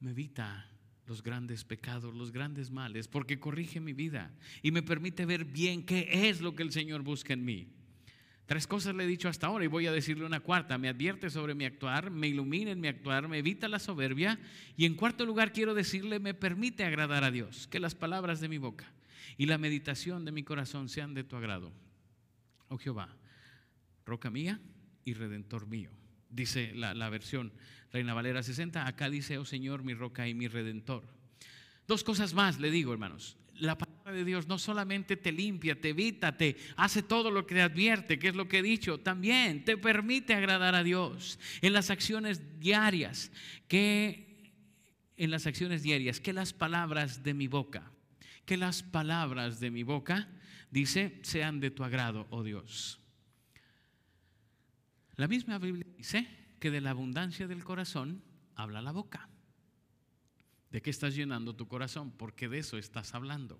Me 0.00 0.10
evita 0.10 0.68
los 1.06 1.22
grandes 1.22 1.64
pecados, 1.64 2.14
los 2.14 2.32
grandes 2.32 2.70
males, 2.70 3.06
porque 3.08 3.38
corrige 3.38 3.80
mi 3.80 3.92
vida 3.92 4.34
y 4.62 4.72
me 4.72 4.82
permite 4.82 5.24
ver 5.24 5.44
bien 5.44 5.84
qué 5.86 6.28
es 6.28 6.40
lo 6.40 6.54
que 6.54 6.62
el 6.64 6.72
Señor 6.72 7.02
busca 7.02 7.32
en 7.32 7.44
mí. 7.44 7.68
Tres 8.46 8.68
cosas 8.68 8.94
le 8.94 9.02
he 9.02 9.06
dicho 9.08 9.28
hasta 9.28 9.48
ahora 9.48 9.64
y 9.64 9.68
voy 9.68 9.88
a 9.88 9.92
decirle 9.92 10.24
una 10.24 10.38
cuarta. 10.38 10.78
Me 10.78 10.88
advierte 10.88 11.30
sobre 11.30 11.54
mi 11.54 11.64
actuar, 11.64 12.10
me 12.10 12.28
ilumina 12.28 12.70
en 12.70 12.80
mi 12.80 12.86
actuar, 12.86 13.26
me 13.26 13.38
evita 13.38 13.66
la 13.66 13.80
soberbia. 13.80 14.38
Y 14.76 14.86
en 14.86 14.94
cuarto 14.94 15.26
lugar 15.26 15.52
quiero 15.52 15.74
decirle, 15.74 16.20
me 16.20 16.32
permite 16.32 16.84
agradar 16.84 17.24
a 17.24 17.32
Dios. 17.32 17.66
Que 17.66 17.80
las 17.80 17.96
palabras 17.96 18.40
de 18.40 18.48
mi 18.48 18.58
boca 18.58 18.92
y 19.36 19.46
la 19.46 19.58
meditación 19.58 20.24
de 20.24 20.30
mi 20.30 20.44
corazón 20.44 20.88
sean 20.88 21.12
de 21.12 21.24
tu 21.24 21.34
agrado. 21.34 21.72
Oh 22.68 22.78
Jehová, 22.78 23.08
roca 24.04 24.30
mía 24.30 24.60
y 25.04 25.14
redentor 25.14 25.66
mío. 25.66 25.90
Dice 26.30 26.72
la, 26.74 27.08
versión 27.10 27.52
Reina 27.92 28.14
Valera 28.14 28.44
60. 28.44 28.86
Acá 28.86 29.10
dice, 29.10 29.38
oh 29.38 29.44
Señor, 29.44 29.82
mi 29.82 29.94
roca 29.94 30.28
y 30.28 30.34
mi 30.34 30.46
redentor. 30.46 31.02
Dos 31.88 32.04
cosas 32.04 32.32
más 32.32 32.60
le 32.60 32.70
digo, 32.70 32.92
hermanos. 32.92 33.36
La 33.54 33.76
de 34.12 34.24
Dios 34.24 34.46
no 34.46 34.58
solamente 34.58 35.16
te 35.16 35.32
limpia, 35.32 35.80
te 35.80 35.90
evita, 35.90 36.36
te 36.36 36.56
hace 36.76 37.02
todo 37.02 37.30
lo 37.30 37.46
que 37.46 37.56
te 37.56 37.62
advierte, 37.62 38.18
que 38.18 38.28
es 38.28 38.36
lo 38.36 38.48
que 38.48 38.58
he 38.58 38.62
dicho, 38.62 39.00
también 39.00 39.64
te 39.64 39.76
permite 39.76 40.34
agradar 40.34 40.74
a 40.74 40.82
Dios 40.82 41.38
en 41.60 41.72
las 41.72 41.90
acciones 41.90 42.60
diarias, 42.60 43.32
que 43.68 44.52
en 45.16 45.30
las 45.30 45.46
acciones 45.46 45.82
diarias, 45.82 46.20
que 46.20 46.32
las 46.32 46.52
palabras 46.52 47.22
de 47.22 47.34
mi 47.34 47.48
boca, 47.48 47.90
que 48.44 48.56
las 48.56 48.82
palabras 48.82 49.60
de 49.60 49.70
mi 49.70 49.82
boca, 49.82 50.28
dice, 50.70 51.18
sean 51.22 51.58
de 51.60 51.70
tu 51.70 51.84
agrado, 51.84 52.26
oh 52.30 52.42
Dios. 52.42 53.00
La 55.16 55.26
misma 55.26 55.58
Biblia 55.58 55.86
dice 55.96 56.28
que 56.60 56.70
de 56.70 56.80
la 56.80 56.90
abundancia 56.90 57.48
del 57.48 57.64
corazón 57.64 58.22
habla 58.54 58.82
la 58.82 58.92
boca. 58.92 59.28
¿De 60.76 60.82
qué 60.82 60.90
estás 60.90 61.14
llenando 61.14 61.56
tu 61.56 61.68
corazón? 61.68 62.10
Porque 62.10 62.50
de 62.50 62.58
eso 62.58 62.76
estás 62.76 63.14
hablando. 63.14 63.58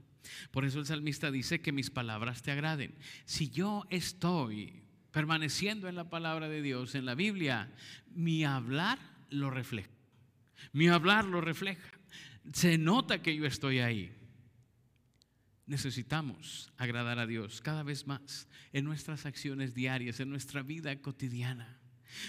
Por 0.51 0.67
eso 0.67 0.81
el 0.81 0.85
salmista 0.85 1.31
dice 1.31 1.63
que 1.63 1.73
mis 1.73 1.89
palabras 1.89 2.43
te 2.43 2.51
agraden. 2.51 2.95
Si 3.25 3.49
yo 3.49 3.87
estoy 3.89 4.83
permaneciendo 5.13 5.89
en 5.89 5.95
la 5.95 6.11
palabra 6.11 6.51
de 6.51 6.61
Dios, 6.61 6.95
en 6.95 7.07
la 7.07 7.15
Biblia, 7.15 7.73
mi 8.15 8.45
hablar 8.45 8.99
lo 9.31 9.49
refleja. 9.49 9.89
Mi 10.75 10.89
hablar 10.89 11.25
lo 11.25 11.41
refleja. 11.41 11.89
Se 12.53 12.77
nota 12.77 13.23
que 13.23 13.35
yo 13.35 13.47
estoy 13.47 13.79
ahí. 13.79 14.15
Necesitamos 15.65 16.71
agradar 16.77 17.19
a 17.19 17.27
Dios 17.27 17.63
cada 17.63 17.83
vez 17.83 18.07
más 18.07 18.47
en 18.75 18.85
nuestras 18.85 19.25
acciones 19.25 19.73
diarias, 19.73 20.21
en 20.21 20.29
nuestra 20.29 20.63
vida 20.63 20.95
cotidiana. 21.01 21.81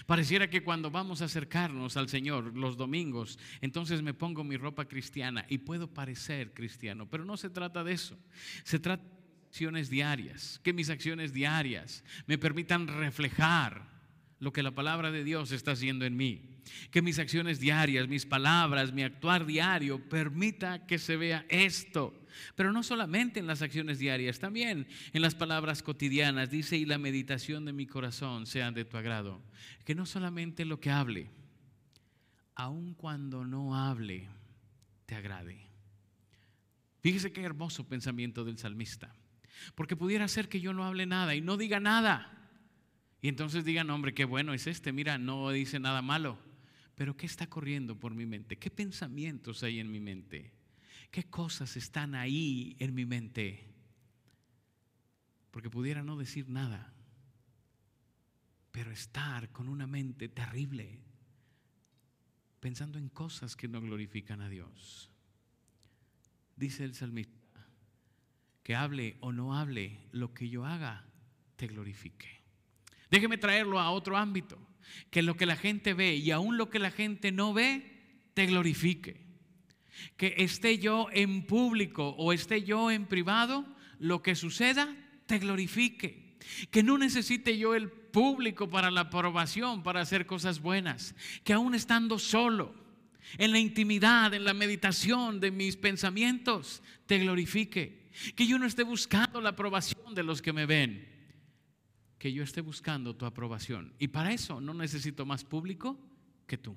Pareciera 0.05 0.49
que 0.49 0.63
cuando 0.63 0.91
vamos 0.91 1.21
a 1.21 1.25
acercarnos 1.25 1.97
al 1.97 2.09
Señor 2.09 2.55
los 2.57 2.77
domingos, 2.77 3.39
entonces 3.61 4.01
me 4.01 4.13
pongo 4.13 4.43
mi 4.43 4.57
ropa 4.57 4.85
cristiana 4.85 5.45
y 5.49 5.59
puedo 5.59 5.93
parecer 5.93 6.53
cristiano, 6.53 7.09
pero 7.09 7.25
no 7.25 7.37
se 7.37 7.49
trata 7.49 7.83
de 7.83 7.93
eso. 7.93 8.17
Se 8.63 8.79
trata 8.79 9.03
de 9.03 9.47
acciones 9.47 9.89
diarias, 9.89 10.59
que 10.63 10.73
mis 10.73 10.89
acciones 10.89 11.33
diarias 11.33 12.03
me 12.25 12.37
permitan 12.37 12.87
reflejar 12.87 13.87
lo 14.39 14.51
que 14.51 14.63
la 14.63 14.71
palabra 14.71 15.11
de 15.11 15.23
Dios 15.23 15.51
está 15.51 15.71
haciendo 15.71 16.05
en 16.05 16.15
mí. 16.15 16.56
Que 16.91 17.01
mis 17.01 17.19
acciones 17.19 17.59
diarias, 17.59 18.07
mis 18.07 18.25
palabras, 18.25 18.93
mi 18.93 19.03
actuar 19.03 19.45
diario 19.45 20.07
permita 20.09 20.85
que 20.85 20.97
se 20.97 21.17
vea 21.17 21.45
esto. 21.49 22.13
Pero 22.55 22.71
no 22.71 22.83
solamente 22.83 23.39
en 23.39 23.47
las 23.47 23.61
acciones 23.61 23.99
diarias, 23.99 24.39
también 24.39 24.87
en 25.13 25.21
las 25.21 25.35
palabras 25.35 25.83
cotidianas. 25.83 26.49
Dice, 26.49 26.77
y 26.77 26.85
la 26.85 26.97
meditación 26.97 27.65
de 27.65 27.73
mi 27.73 27.85
corazón 27.87 28.45
sea 28.45 28.71
de 28.71 28.85
tu 28.85 28.97
agrado. 28.97 29.41
Que 29.85 29.95
no 29.95 30.05
solamente 30.05 30.65
lo 30.65 30.79
que 30.79 30.91
hable, 30.91 31.29
aun 32.55 32.93
cuando 32.93 33.45
no 33.45 33.75
hable, 33.75 34.27
te 35.05 35.15
agrade. 35.15 35.67
Fíjese 37.01 37.31
qué 37.31 37.41
hermoso 37.43 37.87
pensamiento 37.87 38.43
del 38.43 38.57
salmista. 38.57 39.13
Porque 39.75 39.95
pudiera 39.95 40.27
ser 40.27 40.49
que 40.49 40.59
yo 40.59 40.73
no 40.73 40.83
hable 40.83 41.05
nada 41.05 41.35
y 41.35 41.41
no 41.41 41.57
diga 41.57 41.79
nada. 41.79 42.33
Y 43.21 43.29
entonces 43.29 43.65
digan, 43.65 43.89
hombre, 43.89 44.13
qué 44.13 44.25
bueno 44.25 44.53
es 44.53 44.67
este, 44.67 44.91
mira, 44.91 45.17
no 45.17 45.49
dice 45.51 45.79
nada 45.79 46.01
malo. 46.01 46.37
Pero 46.97 47.15
¿qué 47.15 47.27
está 47.27 47.45
corriendo 47.45 47.99
por 47.99 48.15
mi 48.15 48.25
mente? 48.25 48.57
¿Qué 48.57 48.71
pensamientos 48.71 49.61
hay 49.61 49.79
en 49.79 49.91
mi 49.91 49.99
mente? 49.99 50.51
¿Qué 51.11 51.29
cosas 51.29 51.77
están 51.77 52.15
ahí 52.15 52.75
en 52.79 52.95
mi 52.95 53.05
mente? 53.05 53.63
Porque 55.51 55.69
pudiera 55.69 56.01
no 56.01 56.17
decir 56.17 56.49
nada, 56.49 56.91
pero 58.71 58.89
estar 58.89 59.51
con 59.51 59.69
una 59.69 59.85
mente 59.85 60.27
terrible, 60.27 60.99
pensando 62.59 62.97
en 62.97 63.09
cosas 63.09 63.55
que 63.55 63.67
no 63.67 63.79
glorifican 63.79 64.41
a 64.41 64.49
Dios. 64.49 65.11
Dice 66.55 66.83
el 66.83 66.95
salmista, 66.95 67.67
que 68.63 68.75
hable 68.75 69.17
o 69.19 69.31
no 69.31 69.55
hable, 69.55 69.99
lo 70.13 70.33
que 70.33 70.49
yo 70.49 70.65
haga 70.65 71.05
te 71.57 71.67
glorifique. 71.67 72.41
Déjeme 73.11 73.37
traerlo 73.37 73.79
a 73.79 73.91
otro 73.91 74.17
ámbito, 74.17 74.66
que 75.09 75.21
lo 75.21 75.37
que 75.37 75.45
la 75.45 75.55
gente 75.55 75.93
ve 75.93 76.15
y 76.15 76.31
aún 76.31 76.57
lo 76.57 76.69
que 76.69 76.79
la 76.79 76.91
gente 76.91 77.31
no 77.31 77.53
ve, 77.53 78.29
te 78.33 78.45
glorifique. 78.45 79.25
Que 80.15 80.35
esté 80.37 80.77
yo 80.77 81.07
en 81.11 81.45
público 81.45 82.09
o 82.17 82.33
esté 82.33 82.63
yo 82.63 82.91
en 82.91 83.05
privado, 83.05 83.65
lo 83.99 84.21
que 84.21 84.35
suceda, 84.35 84.95
te 85.25 85.39
glorifique. 85.39 86.37
Que 86.71 86.83
no 86.83 86.97
necesite 86.97 87.57
yo 87.57 87.75
el 87.75 87.89
público 87.89 88.69
para 88.69 88.91
la 88.91 89.01
aprobación, 89.01 89.83
para 89.83 90.01
hacer 90.01 90.25
cosas 90.25 90.61
buenas. 90.61 91.15
Que 91.43 91.53
aún 91.53 91.73
estando 91.73 92.19
solo, 92.19 92.75
en 93.37 93.51
la 93.51 93.59
intimidad, 93.59 94.33
en 94.33 94.43
la 94.43 94.53
meditación 94.53 95.39
de 95.39 95.51
mis 95.51 95.75
pensamientos, 95.75 96.83
te 97.05 97.19
glorifique. 97.19 98.07
Que 98.35 98.47
yo 98.47 98.59
no 98.59 98.65
esté 98.65 98.83
buscando 98.83 99.41
la 99.41 99.49
aprobación 99.49 100.13
de 100.15 100.23
los 100.23 100.41
que 100.41 100.53
me 100.53 100.65
ven 100.65 101.16
que 102.17 102.33
yo 102.33 102.43
esté 102.43 102.61
buscando 102.61 103.15
tu 103.15 103.25
aprobación. 103.25 103.93
Y 103.99 104.07
para 104.07 104.33
eso 104.33 104.59
no 104.59 104.73
necesito 104.73 105.25
más 105.25 105.43
público 105.43 105.99
que 106.47 106.57
tú. 106.57 106.75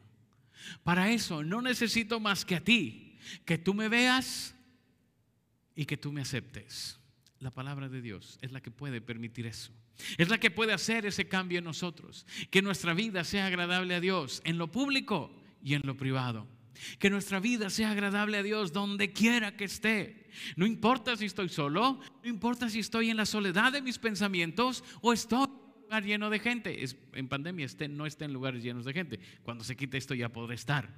Para 0.83 1.11
eso 1.11 1.43
no 1.43 1.63
necesito 1.63 2.21
más 2.21 2.45
que 2.45 2.57
a 2.57 2.65
ti, 2.65 3.19
que 3.45 3.59
tú 3.59 3.75
me 3.75 3.89
veas 3.89 4.55
y 5.75 5.87
que 5.87 5.97
tú 5.97 6.13
me 6.13 6.21
aceptes. 6.21 6.99
La 7.39 7.51
palabra 7.51 7.89
de 7.89 8.03
Dios 8.03 8.39
es 8.43 8.53
la 8.53 8.61
que 8.61 8.71
puede 8.71 9.01
permitir 9.01 9.47
eso. 9.47 9.73
Es 10.19 10.29
la 10.29 10.39
que 10.39 10.51
puede 10.51 10.73
hacer 10.73 11.07
ese 11.07 11.29
cambio 11.29 11.59
en 11.59 11.65
nosotros. 11.65 12.27
Que 12.51 12.63
nuestra 12.63 12.93
vida 12.95 13.25
sea 13.25 13.47
agradable 13.47 13.95
a 13.95 14.01
Dios 14.01 14.43
en 14.45 14.59
lo 14.59 14.71
público 14.71 15.35
y 15.63 15.75
en 15.75 15.83
lo 15.85 15.97
privado. 15.97 16.47
Que 16.99 17.11
nuestra 17.11 17.41
vida 17.41 17.71
sea 17.71 17.91
agradable 17.91 18.39
a 18.39 18.43
Dios 18.43 18.73
donde 18.73 19.13
quiera 19.13 19.57
que 19.57 19.65
esté. 19.65 20.31
No 20.57 20.67
importa 20.67 21.17
si 21.17 21.27
estoy 21.27 21.49
solo, 21.49 22.01
no 22.23 22.29
importa 22.29 22.69
si 22.69 22.81
estoy 22.81 23.11
en 23.11 23.17
la 23.17 23.27
soledad 23.27 23.73
de 23.73 23.83
mis 23.83 23.99
pensamientos 23.99 24.85
o 25.01 25.13
estoy 25.13 25.45
en 25.45 25.51
un 25.51 25.83
lugar 25.83 26.05
lleno 26.05 26.31
de 26.31 26.39
gente. 26.39 26.83
Es, 26.83 26.97
en 27.13 27.29
pandemia 27.29 27.67
esté, 27.67 27.89
no 27.89 28.07
esté 28.07 28.25
en 28.25 28.33
lugares 28.33 28.63
llenos 28.63 28.85
de 28.85 28.93
gente. 28.93 29.21
Cuando 29.43 29.65
se 29.65 29.77
quite 29.77 29.99
esto 29.99 30.15
ya 30.15 30.29
podré 30.29 30.55
estar. 30.55 30.89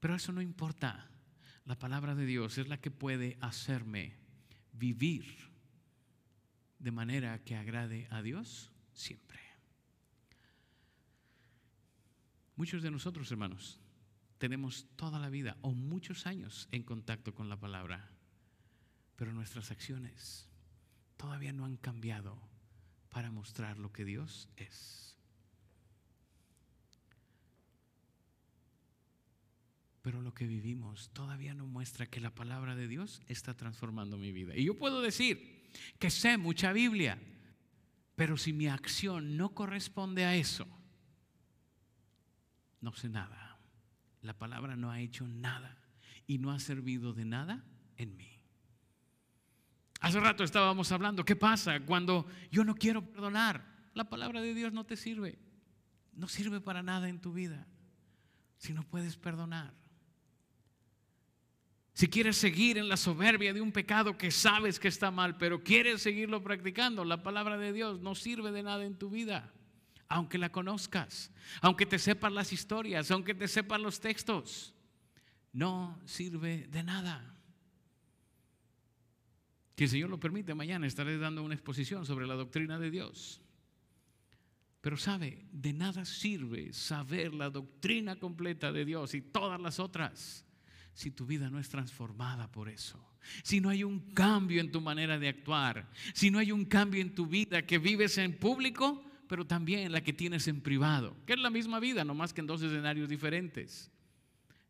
Pero 0.00 0.14
eso 0.14 0.32
no 0.32 0.42
importa. 0.42 1.10
La 1.64 1.78
palabra 1.78 2.14
de 2.14 2.26
Dios 2.26 2.58
es 2.58 2.68
la 2.68 2.80
que 2.80 2.90
puede 2.90 3.36
hacerme 3.40 4.16
vivir 4.72 5.50
de 6.78 6.90
manera 6.90 7.38
que 7.44 7.54
agrade 7.54 8.08
a 8.10 8.22
Dios 8.22 8.72
siempre. 8.92 9.38
Muchos 12.56 12.82
de 12.82 12.90
nosotros, 12.90 13.30
hermanos, 13.30 13.78
tenemos 14.40 14.86
toda 14.96 15.18
la 15.18 15.28
vida 15.28 15.58
o 15.60 15.74
muchos 15.74 16.26
años 16.26 16.66
en 16.72 16.82
contacto 16.82 17.34
con 17.34 17.50
la 17.50 17.60
palabra, 17.60 18.10
pero 19.14 19.34
nuestras 19.34 19.70
acciones 19.70 20.48
todavía 21.18 21.52
no 21.52 21.66
han 21.66 21.76
cambiado 21.76 22.40
para 23.10 23.30
mostrar 23.30 23.78
lo 23.78 23.92
que 23.92 24.06
Dios 24.06 24.48
es. 24.56 25.14
Pero 30.00 30.22
lo 30.22 30.32
que 30.32 30.46
vivimos 30.46 31.10
todavía 31.10 31.52
no 31.52 31.66
muestra 31.66 32.06
que 32.06 32.20
la 32.20 32.34
palabra 32.34 32.74
de 32.74 32.88
Dios 32.88 33.20
está 33.28 33.54
transformando 33.54 34.16
mi 34.16 34.32
vida. 34.32 34.56
Y 34.56 34.64
yo 34.64 34.78
puedo 34.78 35.02
decir 35.02 35.70
que 35.98 36.08
sé 36.08 36.38
mucha 36.38 36.72
Biblia, 36.72 37.18
pero 38.16 38.38
si 38.38 38.54
mi 38.54 38.68
acción 38.68 39.36
no 39.36 39.50
corresponde 39.50 40.24
a 40.24 40.34
eso, 40.34 40.66
no 42.80 42.94
sé 42.94 43.10
nada. 43.10 43.49
La 44.22 44.34
palabra 44.34 44.76
no 44.76 44.90
ha 44.90 45.00
hecho 45.00 45.26
nada 45.26 45.78
y 46.26 46.38
no 46.38 46.50
ha 46.50 46.58
servido 46.58 47.12
de 47.12 47.24
nada 47.24 47.64
en 47.96 48.16
mí. 48.16 48.30
Hace 50.00 50.20
rato 50.20 50.44
estábamos 50.44 50.92
hablando, 50.92 51.24
¿qué 51.24 51.36
pasa 51.36 51.80
cuando 51.80 52.26
yo 52.50 52.64
no 52.64 52.74
quiero 52.74 53.04
perdonar? 53.04 53.66
La 53.94 54.08
palabra 54.08 54.40
de 54.40 54.54
Dios 54.54 54.72
no 54.72 54.84
te 54.84 54.96
sirve. 54.96 55.38
No 56.12 56.28
sirve 56.28 56.60
para 56.60 56.82
nada 56.82 57.08
en 57.08 57.20
tu 57.20 57.32
vida 57.32 57.66
si 58.56 58.72
no 58.72 58.82
puedes 58.82 59.16
perdonar. 59.16 59.74
Si 61.92 62.08
quieres 62.08 62.36
seguir 62.36 62.78
en 62.78 62.88
la 62.88 62.96
soberbia 62.96 63.52
de 63.52 63.60
un 63.60 63.72
pecado 63.72 64.16
que 64.16 64.30
sabes 64.30 64.78
que 64.78 64.88
está 64.88 65.10
mal, 65.10 65.36
pero 65.36 65.62
quieres 65.62 66.02
seguirlo 66.02 66.42
practicando, 66.42 67.04
la 67.04 67.22
palabra 67.22 67.58
de 67.58 67.72
Dios 67.72 68.00
no 68.00 68.14
sirve 68.14 68.52
de 68.52 68.62
nada 68.62 68.84
en 68.84 68.96
tu 68.96 69.10
vida 69.10 69.52
aunque 70.10 70.38
la 70.38 70.50
conozcas, 70.50 71.30
aunque 71.62 71.86
te 71.86 71.98
sepas 71.98 72.32
las 72.32 72.52
historias, 72.52 73.10
aunque 73.12 73.32
te 73.32 73.46
sepas 73.46 73.80
los 73.80 74.00
textos, 74.00 74.74
no 75.52 75.98
sirve 76.04 76.66
de 76.66 76.82
nada. 76.82 77.36
Si 79.76 79.84
el 79.84 79.90
Señor 79.90 80.10
lo 80.10 80.20
permite, 80.20 80.52
mañana 80.52 80.88
estaré 80.88 81.16
dando 81.16 81.44
una 81.44 81.54
exposición 81.54 82.04
sobre 82.04 82.26
la 82.26 82.34
doctrina 82.34 82.78
de 82.78 82.90
Dios. 82.90 83.40
Pero 84.80 84.96
sabe, 84.96 85.46
de 85.52 85.72
nada 85.72 86.04
sirve 86.04 86.72
saber 86.72 87.32
la 87.32 87.48
doctrina 87.48 88.16
completa 88.16 88.72
de 88.72 88.84
Dios 88.84 89.14
y 89.14 89.22
todas 89.22 89.60
las 89.60 89.78
otras 89.78 90.44
si 90.92 91.12
tu 91.12 91.24
vida 91.24 91.50
no 91.50 91.60
es 91.60 91.68
transformada 91.68 92.50
por 92.50 92.68
eso. 92.68 92.98
Si 93.44 93.60
no 93.60 93.68
hay 93.68 93.84
un 93.84 94.12
cambio 94.12 94.60
en 94.60 94.72
tu 94.72 94.80
manera 94.80 95.20
de 95.20 95.28
actuar, 95.28 95.88
si 96.14 96.32
no 96.32 96.40
hay 96.40 96.50
un 96.50 96.64
cambio 96.64 97.00
en 97.00 97.14
tu 97.14 97.26
vida 97.26 97.64
que 97.64 97.78
vives 97.78 98.18
en 98.18 98.36
público 98.36 99.04
pero 99.30 99.46
también 99.46 99.92
la 99.92 100.02
que 100.02 100.12
tienes 100.12 100.48
en 100.48 100.60
privado, 100.60 101.16
que 101.24 101.34
es 101.34 101.38
la 101.38 101.50
misma 101.50 101.78
vida, 101.78 102.04
no 102.04 102.14
más 102.14 102.34
que 102.34 102.40
en 102.40 102.48
dos 102.48 102.62
escenarios 102.62 103.08
diferentes. 103.08 103.88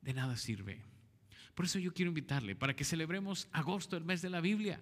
De 0.02 0.12
nada 0.12 0.36
sirve. 0.36 0.84
Por 1.54 1.64
eso 1.64 1.78
yo 1.78 1.94
quiero 1.94 2.10
invitarle 2.10 2.54
para 2.54 2.76
que 2.76 2.84
celebremos 2.84 3.48
agosto, 3.52 3.96
el 3.96 4.04
mes 4.04 4.20
de 4.20 4.28
la 4.28 4.42
Biblia, 4.42 4.78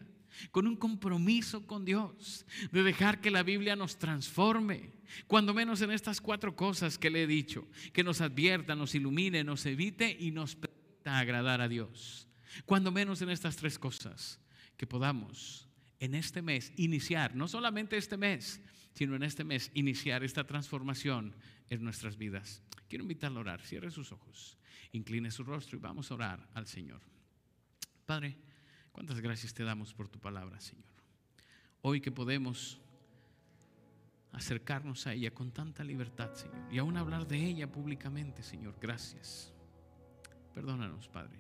con 0.51 0.67
un 0.67 0.75
compromiso 0.75 1.65
con 1.65 1.85
Dios, 1.85 2.45
de 2.73 2.83
dejar 2.83 3.21
que 3.21 3.31
la 3.31 3.45
Biblia 3.45 3.77
nos 3.77 4.01
transforme, 4.01 4.95
cuando 5.29 5.55
menos 5.55 5.81
en 5.81 5.93
estas 5.93 6.21
cuatro 6.21 6.57
cosas 6.57 6.99
que 6.99 7.09
le 7.09 7.23
he 7.23 7.27
dicho, 7.29 7.69
que 7.93 8.03
nos 8.03 8.21
advierta, 8.21 8.75
nos 8.75 8.97
ilumine, 8.97 9.45
nos 9.45 9.65
evite 9.65 10.17
y 10.19 10.33
nos 10.33 10.57
permita 10.57 11.21
agradar 11.21 11.61
a 11.61 11.69
Dios. 11.69 12.27
Cuando 12.67 12.91
menos 12.91 13.23
en 13.23 13.31
estas 13.31 13.55
tres 13.55 13.79
cosas, 13.79 14.41
que 14.77 14.89
podamos 14.89 15.68
en 16.01 16.15
este 16.15 16.43
mes 16.43 16.73
iniciar, 16.77 17.35
no 17.35 17.49
solamente 17.49 17.97
este 17.97 18.17
mes, 18.17 18.61
sino 18.95 19.17
en 19.17 19.23
este 19.23 19.45
mes 19.45 19.71
iniciar 19.75 20.25
esta 20.25 20.45
transformación 20.45 21.35
en 21.69 21.85
nuestras 21.85 22.17
vidas. 22.17 22.63
Quiero 22.89 23.05
invitarle 23.05 23.39
a 23.39 23.41
orar. 23.41 23.61
Cierre 23.63 23.91
sus 23.91 24.13
ojos, 24.13 24.59
incline 24.93 25.31
su 25.31 25.45
rostro 25.45 25.79
y 25.79 25.81
vamos 25.81 26.11
a 26.11 26.15
orar 26.15 26.49
al 26.55 26.67
Señor. 26.67 27.01
Padre, 28.07 28.37
cuántas 28.93 29.21
gracias 29.21 29.53
te 29.55 29.65
damos 29.65 29.93
por 29.93 30.09
tu 30.09 30.19
palabra, 30.19 30.61
Señor. 30.61 30.87
Hoy 31.83 32.01
que 32.01 32.11
podemos 32.11 32.81
acercarnos 34.33 35.07
a 35.07 35.15
ella 35.15 35.31
con 35.31 35.53
tanta 35.53 35.85
libertad, 35.85 36.35
Señor, 36.35 36.73
y 36.73 36.79
aún 36.79 36.97
hablar 36.97 37.27
de 37.27 37.45
ella 37.45 37.71
públicamente, 37.71 38.43
Señor. 38.43 38.77
Gracias. 38.81 39.53
Perdónanos, 40.55 41.09
Padre, 41.09 41.39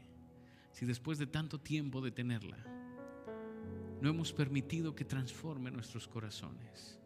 si 0.72 0.86
después 0.86 1.18
de 1.18 1.26
tanto 1.26 1.58
tiempo 1.58 2.00
de 2.00 2.12
tenerla, 2.12 2.58
no 4.00 4.10
hemos 4.10 4.32
permitido 4.32 4.94
que 4.94 5.04
transforme 5.04 5.70
nuestros 5.70 6.06
corazones. 6.06 6.98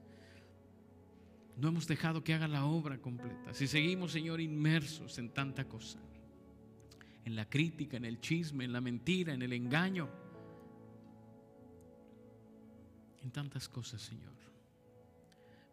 No 1.56 1.68
hemos 1.68 1.86
dejado 1.86 2.24
que 2.24 2.34
haga 2.34 2.48
la 2.48 2.64
obra 2.64 2.98
completa. 2.98 3.54
Si 3.54 3.66
seguimos, 3.66 4.12
Señor, 4.12 4.40
inmersos 4.40 5.18
en 5.18 5.30
tanta 5.30 5.64
cosa, 5.64 5.98
en 7.24 7.36
la 7.36 7.48
crítica, 7.48 7.96
en 7.96 8.04
el 8.04 8.20
chisme, 8.20 8.64
en 8.64 8.72
la 8.72 8.80
mentira, 8.80 9.32
en 9.34 9.42
el 9.42 9.52
engaño, 9.52 10.08
en 13.22 13.30
tantas 13.30 13.68
cosas, 13.68 14.02
Señor. 14.02 14.32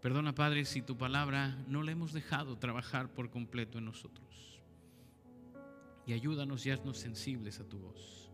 Perdona, 0.01 0.34
Padre, 0.34 0.63
si 0.63 0.82
tu 0.82 0.97
palabra 0.97 1.58
no 1.67 1.84
la 1.84 1.91
hemos 1.91 2.13
dejado 2.13 2.58
trabajar 2.58 3.13
por 3.13 3.29
completo 3.29 3.79
en 3.79 3.86
nosotros. 3.86 4.62
Y 6.05 6.13
ayúdanos 6.13 6.65
y 6.65 6.71
haznos 6.71 6.97
sensibles 6.97 7.60
a 7.60 7.67
tu 7.67 7.79
voz, 7.79 8.32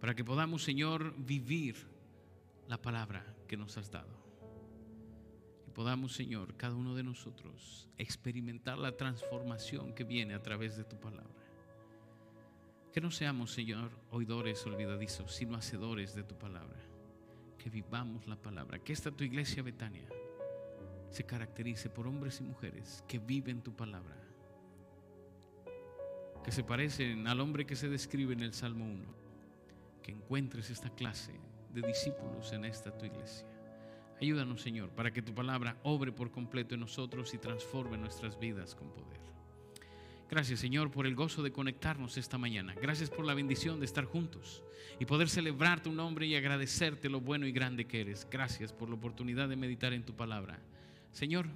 para 0.00 0.14
que 0.14 0.24
podamos, 0.24 0.62
Señor, 0.62 1.14
vivir 1.18 1.91
la 2.68 2.80
palabra 2.80 3.24
que 3.46 3.56
nos 3.56 3.76
has 3.76 3.90
dado 3.90 4.22
podamos, 5.72 6.12
Señor, 6.12 6.54
cada 6.56 6.74
uno 6.74 6.94
de 6.94 7.02
nosotros 7.02 7.88
experimentar 7.98 8.78
la 8.78 8.96
transformación 8.96 9.94
que 9.94 10.04
viene 10.04 10.34
a 10.34 10.42
través 10.42 10.76
de 10.76 10.84
tu 10.84 10.98
palabra. 11.00 11.42
Que 12.92 13.00
no 13.00 13.10
seamos, 13.10 13.52
Señor, 13.52 13.90
oidores 14.10 14.64
olvidadizos, 14.66 15.34
sino 15.34 15.56
hacedores 15.56 16.14
de 16.14 16.22
tu 16.22 16.36
palabra. 16.36 16.78
Que 17.58 17.70
vivamos 17.70 18.26
la 18.26 18.36
palabra. 18.36 18.78
Que 18.78 18.92
esta 18.92 19.10
tu 19.10 19.24
iglesia 19.24 19.62
Betania 19.62 20.08
se 21.08 21.24
caracterice 21.24 21.88
por 21.88 22.06
hombres 22.06 22.40
y 22.40 22.44
mujeres 22.44 23.02
que 23.08 23.18
viven 23.18 23.62
tu 23.62 23.74
palabra. 23.74 24.16
Que 26.44 26.52
se 26.52 26.64
parecen 26.64 27.26
al 27.28 27.40
hombre 27.40 27.64
que 27.64 27.76
se 27.76 27.88
describe 27.88 28.34
en 28.34 28.40
el 28.40 28.52
Salmo 28.52 28.84
1. 28.84 29.04
Que 30.02 30.12
encuentres 30.12 30.68
esta 30.68 30.90
clase 30.90 31.32
de 31.72 31.82
discípulos 31.82 32.52
en 32.52 32.64
esta 32.64 32.96
tu 32.96 33.06
iglesia. 33.06 33.46
Ayúdanos, 34.20 34.62
Señor, 34.62 34.90
para 34.90 35.10
que 35.10 35.22
tu 35.22 35.34
palabra 35.34 35.76
obre 35.82 36.12
por 36.12 36.30
completo 36.30 36.74
en 36.74 36.80
nosotros 36.80 37.34
y 37.34 37.38
transforme 37.38 37.98
nuestras 37.98 38.38
vidas 38.38 38.74
con 38.74 38.92
poder. 38.92 39.20
Gracias, 40.30 40.60
Señor, 40.60 40.90
por 40.90 41.06
el 41.06 41.14
gozo 41.14 41.42
de 41.42 41.52
conectarnos 41.52 42.16
esta 42.16 42.38
mañana. 42.38 42.74
Gracias 42.80 43.10
por 43.10 43.26
la 43.26 43.34
bendición 43.34 43.80
de 43.80 43.84
estar 43.84 44.06
juntos 44.06 44.62
y 44.98 45.04
poder 45.04 45.28
celebrar 45.28 45.82
tu 45.82 45.92
nombre 45.92 46.26
y 46.26 46.36
agradecerte 46.36 47.10
lo 47.10 47.20
bueno 47.20 47.46
y 47.46 47.52
grande 47.52 47.86
que 47.86 48.00
eres. 48.00 48.26
Gracias 48.30 48.72
por 48.72 48.88
la 48.88 48.94
oportunidad 48.94 49.48
de 49.50 49.56
meditar 49.56 49.92
en 49.92 50.04
tu 50.04 50.14
palabra. 50.14 50.58
Señor, 51.10 51.48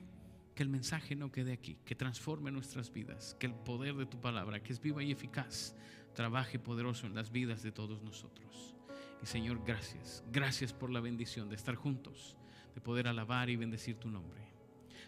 que 0.54 0.62
el 0.62 0.68
mensaje 0.68 1.16
no 1.16 1.32
quede 1.32 1.54
aquí, 1.54 1.78
que 1.86 1.94
transforme 1.94 2.50
nuestras 2.50 2.92
vidas, 2.92 3.34
que 3.40 3.46
el 3.46 3.54
poder 3.54 3.94
de 3.94 4.04
tu 4.04 4.20
palabra, 4.20 4.62
que 4.62 4.74
es 4.74 4.80
viva 4.82 5.02
y 5.02 5.10
eficaz, 5.10 5.74
trabaje 6.14 6.58
poderoso 6.58 7.06
en 7.06 7.14
las 7.14 7.30
vidas 7.30 7.62
de 7.62 7.72
todos 7.72 8.02
nosotros. 8.02 8.75
Y 9.22 9.26
Señor, 9.26 9.60
gracias. 9.64 10.22
Gracias 10.30 10.72
por 10.72 10.90
la 10.90 11.00
bendición 11.00 11.48
de 11.48 11.56
estar 11.56 11.74
juntos 11.74 12.36
de 12.76 12.82
poder 12.82 13.08
alabar 13.08 13.48
y 13.48 13.56
bendecir 13.56 13.96
tu 13.96 14.10
nombre. 14.10 14.55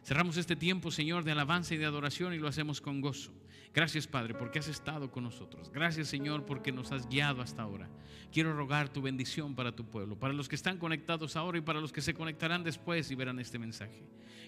Cerramos 0.04 0.37
este 0.37 0.56
tiempo, 0.56 0.90
Señor, 0.90 1.24
de 1.24 1.32
alabanza 1.32 1.74
y 1.74 1.78
de 1.78 1.87
adoración 1.87 2.34
y 2.34 2.38
lo 2.38 2.48
hacemos 2.48 2.80
con 2.80 3.00
gozo. 3.00 3.32
Gracias, 3.74 4.06
Padre, 4.06 4.34
porque 4.34 4.58
has 4.58 4.68
estado 4.68 5.11
con 5.11 5.24
nosotros. 5.24 5.70
Gracias, 5.70 6.08
Señor, 6.08 6.46
porque 6.46 6.72
nos 6.72 6.90
has 6.90 7.08
guiado 7.08 7.42
hasta 7.42 7.62
ahora. 7.62 7.88
Quiero 8.32 8.54
rogar 8.54 8.88
tu 8.88 9.00
bendición 9.00 9.54
para 9.54 9.72
tu 9.72 9.84
pueblo, 9.84 10.18
para 10.18 10.34
los 10.34 10.48
que 10.48 10.56
están 10.56 10.78
conectados 10.78 11.37
ahora 11.37 11.58
y 11.58 11.62
para 11.62 11.80
los 11.80 11.92
que 11.92 12.00
se 12.00 12.14
conectarán 12.14 12.64
después 12.64 13.11
y 13.11 13.14
verán 13.14 13.38
este 13.38 13.58
mensaje. 13.58 14.02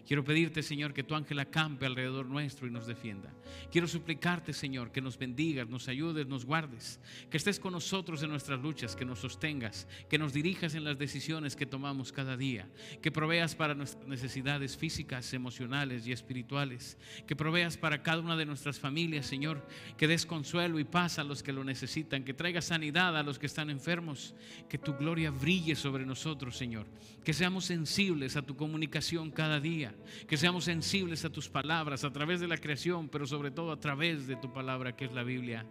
Quiero 0.06 0.24
pedirte, 0.24 0.62
Señor, 0.62 0.92
que 0.92 1.02
tu 1.02 1.14
ángel 1.14 1.38
acampe 1.38 1.86
alrededor 1.86 2.26
nuestro 2.26 2.66
y 2.66 2.70
nos 2.70 2.86
defienda. 2.86 3.32
Quiero 3.70 3.86
suplicarte, 3.86 4.52
Señor, 4.52 4.92
que 4.92 5.00
nos 5.00 5.18
bendigas, 5.18 5.68
nos 5.68 5.88
ayudes, 5.88 6.26
nos 6.26 6.44
guardes, 6.44 7.00
que 7.30 7.36
estés 7.36 7.60
con 7.60 7.72
nosotros 7.72 8.22
en 8.22 8.30
nuestras 8.30 8.60
luchas, 8.60 8.96
que 8.96 9.04
nos 9.04 9.20
sostengas, 9.20 9.86
que 10.08 10.18
nos 10.18 10.32
dirijas 10.32 10.74
en 10.74 10.84
las 10.84 10.98
decisiones 10.98 11.56
que 11.56 11.66
tomamos 11.66 12.12
cada 12.12 12.36
día, 12.36 12.68
que 13.02 13.12
proveas 13.12 13.54
para 13.54 13.74
nuestras 13.74 14.06
necesidades 14.06 14.76
físicas, 14.76 15.26
emocionales 15.40 16.06
y 16.06 16.12
espirituales, 16.12 16.98
que 17.26 17.34
proveas 17.34 17.78
para 17.78 18.02
cada 18.02 18.20
una 18.20 18.36
de 18.36 18.44
nuestras 18.44 18.78
familias, 18.78 19.24
Señor, 19.24 19.66
que 19.96 20.06
des 20.06 20.26
consuelo 20.26 20.78
y 20.78 20.84
paz 20.84 21.18
a 21.18 21.24
los 21.24 21.42
que 21.42 21.54
lo 21.54 21.64
necesitan, 21.64 22.24
que 22.24 22.34
traigas 22.34 22.66
sanidad 22.66 23.16
a 23.16 23.22
los 23.22 23.38
que 23.38 23.46
están 23.46 23.70
enfermos, 23.70 24.34
que 24.68 24.76
tu 24.76 24.94
gloria 24.94 25.30
brille 25.30 25.74
sobre 25.74 26.04
nosotros, 26.04 26.56
Señor, 26.56 26.86
que 27.24 27.32
seamos 27.32 27.64
sensibles 27.64 28.36
a 28.36 28.42
tu 28.42 28.54
comunicación 28.54 29.30
cada 29.30 29.58
día, 29.60 29.94
que 30.28 30.36
seamos 30.36 30.64
sensibles 30.64 31.24
a 31.24 31.30
tus 31.30 31.48
palabras 31.48 32.04
a 32.04 32.12
través 32.12 32.40
de 32.40 32.48
la 32.48 32.58
creación, 32.58 33.08
pero 33.08 33.26
sobre 33.26 33.50
todo 33.50 33.72
a 33.72 33.80
través 33.80 34.26
de 34.26 34.36
tu 34.36 34.52
palabra 34.52 34.94
que 34.94 35.06
es 35.06 35.12
la 35.12 35.22
Biblia, 35.22 35.66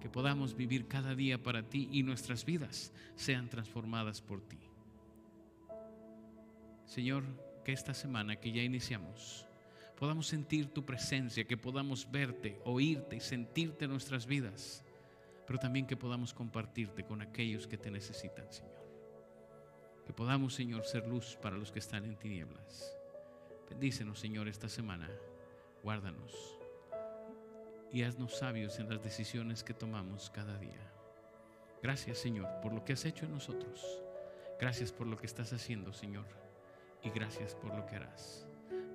que 0.00 0.08
podamos 0.08 0.54
vivir 0.54 0.86
cada 0.86 1.16
día 1.16 1.42
para 1.42 1.68
ti 1.68 1.88
y 1.90 2.04
nuestras 2.04 2.44
vidas 2.44 2.92
sean 3.16 3.48
transformadas 3.48 4.22
por 4.22 4.40
ti. 4.40 4.58
Señor, 6.86 7.24
que 7.68 7.74
esta 7.74 7.92
semana 7.92 8.36
que 8.36 8.50
ya 8.50 8.62
iniciamos, 8.62 9.44
podamos 9.94 10.26
sentir 10.26 10.72
tu 10.72 10.86
presencia, 10.86 11.44
que 11.44 11.58
podamos 11.58 12.10
verte, 12.10 12.58
oírte 12.64 13.16
y 13.16 13.20
sentirte 13.20 13.84
en 13.84 13.90
nuestras 13.90 14.24
vidas, 14.24 14.82
pero 15.46 15.58
también 15.58 15.86
que 15.86 15.94
podamos 15.94 16.32
compartirte 16.32 17.04
con 17.04 17.20
aquellos 17.20 17.66
que 17.66 17.76
te 17.76 17.90
necesitan, 17.90 18.50
Señor. 18.50 18.82
Que 20.06 20.14
podamos, 20.14 20.54
Señor, 20.54 20.86
ser 20.86 21.06
luz 21.06 21.36
para 21.42 21.58
los 21.58 21.70
que 21.70 21.80
están 21.80 22.06
en 22.06 22.16
tinieblas. 22.16 22.96
Bendícenos, 23.68 24.18
Señor, 24.18 24.48
esta 24.48 24.70
semana. 24.70 25.10
Guárdanos 25.82 26.58
y 27.92 28.02
haznos 28.02 28.38
sabios 28.38 28.78
en 28.78 28.88
las 28.88 29.02
decisiones 29.02 29.62
que 29.62 29.74
tomamos 29.74 30.30
cada 30.30 30.56
día. 30.56 30.90
Gracias, 31.82 32.16
Señor, 32.16 32.48
por 32.62 32.72
lo 32.72 32.82
que 32.82 32.94
has 32.94 33.04
hecho 33.04 33.26
en 33.26 33.32
nosotros. 33.32 34.02
Gracias 34.58 34.90
por 34.90 35.06
lo 35.06 35.18
que 35.18 35.26
estás 35.26 35.52
haciendo, 35.52 35.92
Señor. 35.92 36.47
Y 37.02 37.10
gracias 37.10 37.54
por 37.54 37.74
lo 37.74 37.86
que 37.86 37.96
harás. 37.96 38.46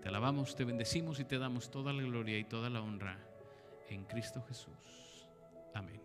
Te 0.01 0.09
alabamos, 0.09 0.55
te 0.55 0.65
bendecimos 0.65 1.19
y 1.19 1.25
te 1.25 1.37
damos 1.37 1.71
toda 1.71 1.93
la 1.93 2.03
gloria 2.03 2.37
y 2.37 2.43
toda 2.43 2.69
la 2.69 2.81
honra 2.81 3.17
en 3.89 4.03
Cristo 4.05 4.43
Jesús. 4.47 5.29
Amén. 5.73 6.01